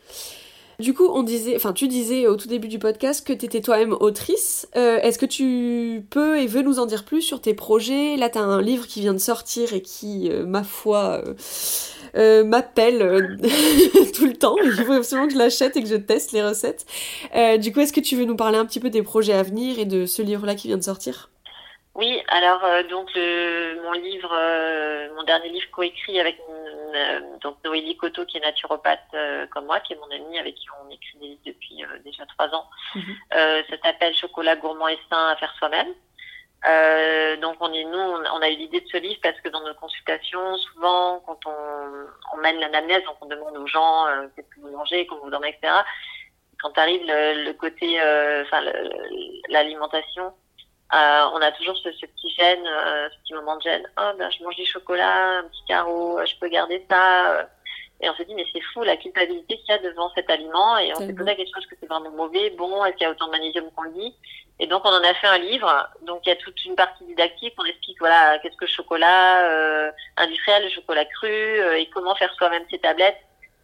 [0.79, 3.61] Du coup, on disait, enfin, tu disais au tout début du podcast que tu étais
[3.61, 4.67] toi-même autrice.
[4.75, 8.17] Euh, Est-ce que tu peux et veux nous en dire plus sur tes projets?
[8.17, 11.21] Là, tu as un livre qui vient de sortir et qui, euh, ma foi,
[12.15, 13.37] euh, m'appelle
[14.15, 14.55] tout le temps.
[14.63, 16.85] Il faut absolument que je l'achète et que je teste les recettes.
[17.59, 19.77] Du coup, est-ce que tu veux nous parler un petit peu des projets à venir
[19.79, 21.29] et de ce livre-là qui vient de sortir?
[21.93, 27.57] Oui, alors euh, donc le, mon livre, euh, mon dernier livre coécrit avec euh, donc
[27.65, 30.89] Noélie Coteau qui est naturopathe euh, comme moi, qui est mon amie avec qui on
[30.89, 32.65] écrit des livres depuis euh, déjà trois ans.
[32.95, 33.15] Mhm.
[33.33, 35.93] Euh, ça s'appelle Chocolat gourmand et sain à faire soi-même.
[36.65, 39.49] Euh, donc on est nous, on, on a eu l'idée de ce livre parce que
[39.49, 44.27] dans nos consultations, souvent quand on, on mène l'anamnèse, donc on demande aux gens euh,
[44.35, 45.73] qu'est-ce que vous mangez, comment vous dormez, etc.
[46.61, 47.97] Quand arrive le, le côté,
[48.43, 48.91] enfin le-
[49.49, 50.31] l'alimentation,
[50.93, 53.87] euh, on a toujours ce, ce petit gène, euh, ce petit moment de gêne.
[53.99, 57.33] Oh ben je mange du chocolat, un petit carreau, euh, je peux garder ça.
[57.33, 57.43] euh.
[58.03, 60.77] Et on se dit mais c'est fou la culpabilité qu'il y a devant cet aliment
[60.79, 63.07] et on s'est posé la question est-ce que c'est vraiment mauvais, bon, est-ce qu'il y
[63.07, 64.15] a autant de magnésium qu'on le dit?
[64.59, 65.89] Et donc on en a fait un livre.
[66.03, 67.53] Donc il y a toute une partie didactique.
[67.57, 72.15] On explique voilà qu'est-ce que le chocolat euh, industriel, le chocolat cru euh, et comment
[72.15, 73.17] faire soi-même ses tablettes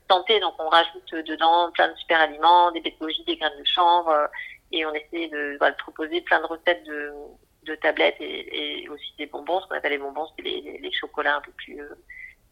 [0.09, 0.39] santé.
[0.39, 4.27] Donc on rajoute dedans plein de super aliments, des goji, des graines de chanvre euh,
[4.71, 9.25] et on essaie de, voilà, de proposer plein de recettes de, tablettes et, aussi des
[9.25, 9.59] bonbons.
[9.61, 11.95] Ce qu'on appelle les bonbons, c'est les, chocolats un peu plus euh,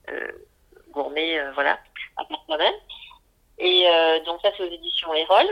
[0.09, 0.31] euh,
[0.95, 1.79] gourmets, euh, voilà,
[2.17, 2.73] à faire soi-même.
[3.57, 5.45] Et euh, donc ça c'est aux éditions Erol.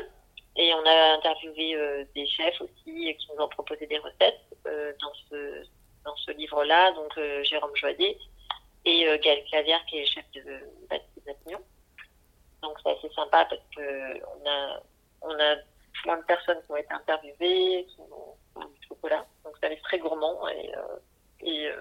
[0.56, 5.14] Et on a interviewé euh, des chefs aussi qui nous ont proposé des recettes dans
[5.30, 5.64] ce
[6.06, 6.92] dans ce livre-là.
[6.92, 8.18] Donc Jérôme Joadet
[8.86, 10.44] et Gaël Clavière qui est chef de
[10.90, 11.60] Baptiste Matignon.
[12.62, 14.80] Donc c'est assez sympa parce que on a
[15.22, 15.56] on a
[16.04, 19.26] plein de personnes qui ont été interviewées, qui ont ont du chocolat.
[19.44, 20.82] Donc ça reste très gourmand et, euh,
[21.42, 21.76] et euh,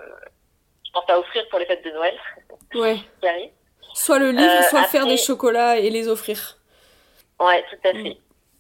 [0.87, 2.19] je pense à offrir pour les fêtes de Noël
[2.75, 2.97] Ouais.
[3.21, 3.51] qui arrivent.
[3.93, 6.57] Soit le livre, Euh, soit faire des chocolats et les offrir.
[7.39, 8.03] Ouais, tout à Mm.
[8.05, 8.17] fait.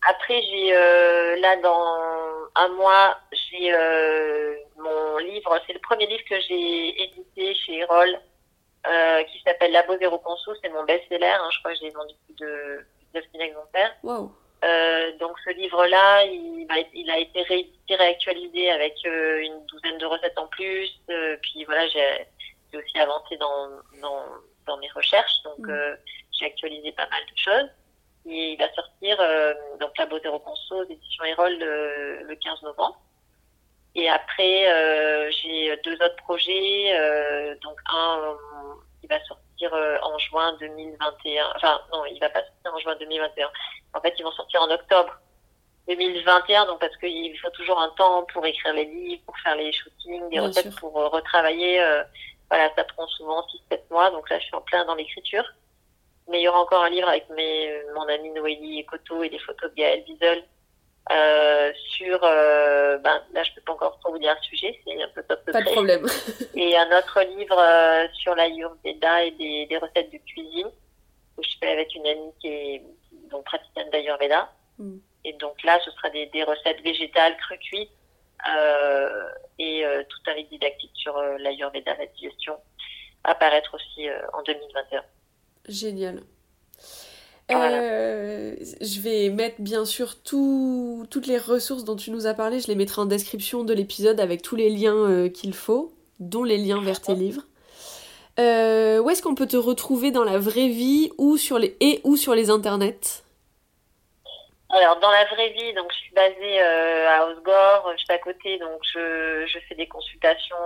[0.06, 5.56] Après, j'ai euh, là dans un mois, j'ai euh, mon livre.
[5.66, 8.20] C'est le premier livre que j'ai édité chez Erol,
[8.86, 10.52] euh, qui s'appelle Labo Zéro Conso.
[10.60, 11.24] C'est mon best-seller.
[11.26, 12.84] Hein, je crois que j'ai vendu plus de
[13.14, 13.94] 9 000 exemplaires.
[14.02, 14.32] Waouh.
[14.64, 19.98] Euh, donc ce livre-là, il, être- il a été réédité, réactualisé avec euh, une douzaine
[19.98, 20.88] de recettes en plus.
[21.10, 22.26] Euh, puis voilà, j'ai
[22.78, 23.68] aussi avancé dans,
[24.00, 24.24] dans,
[24.66, 25.70] dans mes recherches, donc Mm.
[25.70, 25.96] euh,
[26.38, 27.68] j'ai actualisé pas mal de choses.
[28.26, 32.62] Et il va sortir euh, donc Labo Zéro Conso aux éditions Erol le, le 15
[32.62, 33.00] novembre.
[33.96, 36.94] Et après, euh, j'ai deux autres projets.
[36.94, 38.36] euh, donc un,
[39.02, 41.52] il va sortir euh, en juin 2021.
[41.56, 43.50] Enfin non, il va pas sortir en juin 2021.
[43.94, 45.12] En fait, ils vont sortir en octobre
[45.88, 49.72] 2021, donc parce qu'il faut toujours un temps pour écrire les livres, pour faire les
[49.72, 51.80] shootings, des Bien recettes, pour euh, retravailler.
[51.80, 52.02] euh,
[52.48, 55.44] voilà, ça prend souvent 6-7 mois, donc là, je suis en plein dans l'écriture.
[56.28, 59.38] Mais il y aura encore un livre avec mes, mon ami Noélie Coteau et des
[59.38, 60.44] photos de Gaël Wiesel
[61.10, 62.22] euh, sur...
[62.22, 65.22] euh, ben, là, je peux pas encore trop vous dire le sujet, c'est un peu
[65.24, 65.72] top Pas de secret.
[65.72, 66.06] problème.
[66.54, 70.70] Et un autre livre euh, sur la Ayurveda et des, des recettes de cuisine
[71.36, 72.82] que je fais avec une amie qui est
[73.30, 74.52] donc praticienne d'Ayurveda.
[74.78, 74.98] Mm.
[75.24, 77.90] Et donc là, ce sera des, des recettes végétales crues cuites
[79.58, 82.56] et tout avec didactique sur l'Ayurveda, la digestion,
[83.22, 85.04] apparaître aussi en 2021.
[85.68, 86.22] Génial.
[87.56, 87.80] Voilà.
[87.80, 92.60] Euh, je vais mettre bien sûr tout- toutes les ressources dont tu nous as parlé,
[92.60, 96.44] je les mettrai en description de l'épisode avec tous les liens euh, qu'il faut, dont
[96.44, 97.42] les liens vers tes livres.
[98.38, 102.00] Euh, où est-ce qu'on peut te retrouver dans la vraie vie ou sur les et
[102.04, 103.22] ou sur les internets?
[104.74, 108.80] Alors, dans la vraie vie, donc je suis basée à Osgore, juste à côté, donc
[108.90, 110.56] je, je fais des consultations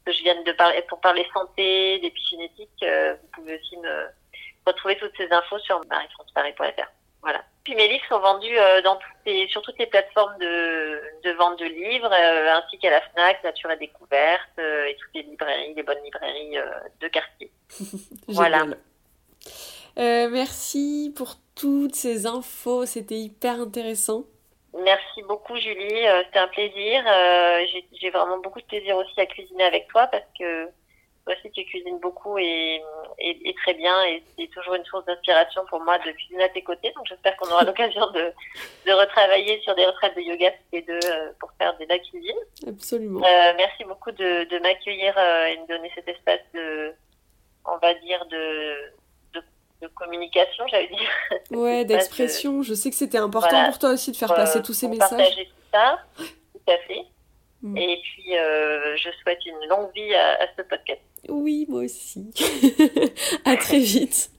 [0.05, 4.07] que je vienne de parler pour parler santé, d'épigénétique, euh, vous pouvez aussi me
[4.65, 6.89] retrouver toutes ces infos sur mariefranceparis.fr.
[7.21, 7.41] Voilà.
[7.63, 11.31] Puis mes livres sont vendus euh, dans toutes les, sur toutes les plateformes de, de
[11.31, 15.23] vente de livres, euh, ainsi qu'à la Fnac, Nature et Découverte, euh, et toutes les
[15.23, 16.57] librairies, les bonnes librairies
[16.99, 17.51] de quartier.
[18.27, 18.65] Voilà.
[19.95, 24.25] Merci pour toutes ces infos, c'était hyper intéressant.
[24.81, 27.03] Merci beaucoup Julie, euh, c'était un plaisir.
[27.07, 30.67] Euh, j'ai- J'ai vraiment beaucoup de plaisir aussi à cuisiner avec toi parce que
[31.25, 32.81] aussi tu cuisines beaucoup et,
[33.19, 36.63] et, très bien et c'est toujours une source d'inspiration pour moi de cuisiner à tes
[36.63, 36.91] côtés.
[36.95, 38.33] Donc j'espère qu'on aura l'occasion de,
[38.85, 40.99] de retravailler sur des retraites de yoga et de
[41.39, 42.39] pour faire de la cuisine.
[42.67, 43.21] Absolument.
[43.55, 46.93] merci beaucoup de, de m'accueillir et de me donner cet espace de,
[47.65, 48.75] on va dire de
[49.83, 51.09] de communication, j'allais dire.
[51.51, 52.63] Ouais, d'expression.
[52.63, 55.09] Je sais que c'était important pour toi aussi de faire passer tous ces messages.
[55.09, 57.05] Partager tout ça, tout à fait.
[57.61, 57.77] Mm.
[57.77, 61.01] Et puis, euh, je souhaite une longue vie à, ce podcast.
[61.29, 62.33] Oui, moi aussi.
[63.45, 64.29] à très vite.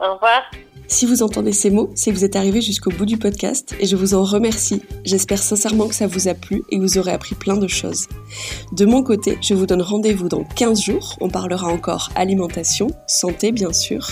[0.00, 0.50] Au revoir.
[0.90, 3.84] Si vous entendez ces mots, c'est que vous êtes arrivé jusqu'au bout du podcast et
[3.84, 4.80] je vous en remercie.
[5.04, 8.06] J'espère sincèrement que ça vous a plu et que vous aurez appris plein de choses.
[8.72, 11.16] De mon côté, je vous donne rendez-vous dans 15 jours.
[11.20, 14.08] On parlera encore alimentation, santé bien sûr.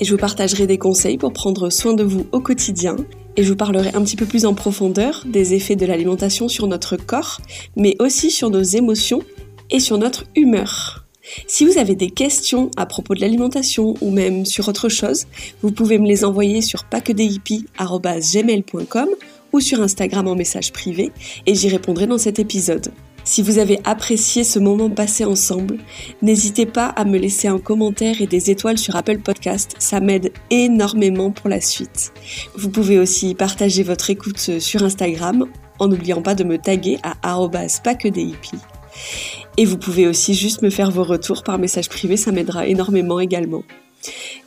[0.00, 2.96] Et je vous partagerai des conseils pour prendre soin de vous au quotidien.
[3.36, 6.66] Et je vous parlerai un petit peu plus en profondeur des effets de l'alimentation sur
[6.66, 7.40] notre corps,
[7.76, 9.22] mais aussi sur nos émotions
[9.70, 11.07] et sur notre humeur.
[11.46, 15.26] Si vous avez des questions à propos de l'alimentation ou même sur autre chose,
[15.62, 19.08] vous pouvez me les envoyer sur pacquedehippies.com
[19.52, 21.12] ou sur Instagram en message privé
[21.46, 22.92] et j'y répondrai dans cet épisode.
[23.24, 25.78] Si vous avez apprécié ce moment passé ensemble,
[26.22, 30.32] n'hésitez pas à me laisser un commentaire et des étoiles sur Apple Podcast, ça m'aide
[30.50, 32.12] énormément pour la suite.
[32.56, 35.44] Vous pouvez aussi partager votre écoute sur Instagram
[35.78, 37.16] en n'oubliant pas de me taguer à
[37.84, 38.60] @pacquedehippies.
[39.58, 43.18] Et vous pouvez aussi juste me faire vos retours par message privé, ça m'aidera énormément
[43.18, 43.64] également.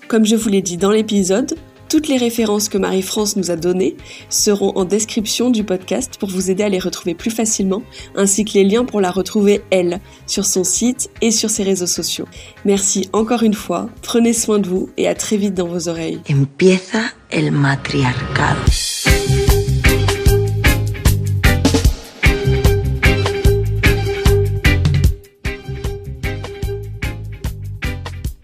[0.08, 1.54] Comme je vous l'ai dit dans l'épisode,
[1.90, 3.98] toutes les références que Marie-France nous a données
[4.30, 7.84] seront en description du podcast pour vous aider à les retrouver plus facilement,
[8.16, 11.88] ainsi que les liens pour la retrouver elle, sur son site et sur ses réseaux
[11.88, 12.26] sociaux.
[12.64, 16.22] Merci encore une fois, prenez soin de vous et à très vite dans vos oreilles.
[16.30, 18.72] Empieza el matriarcado.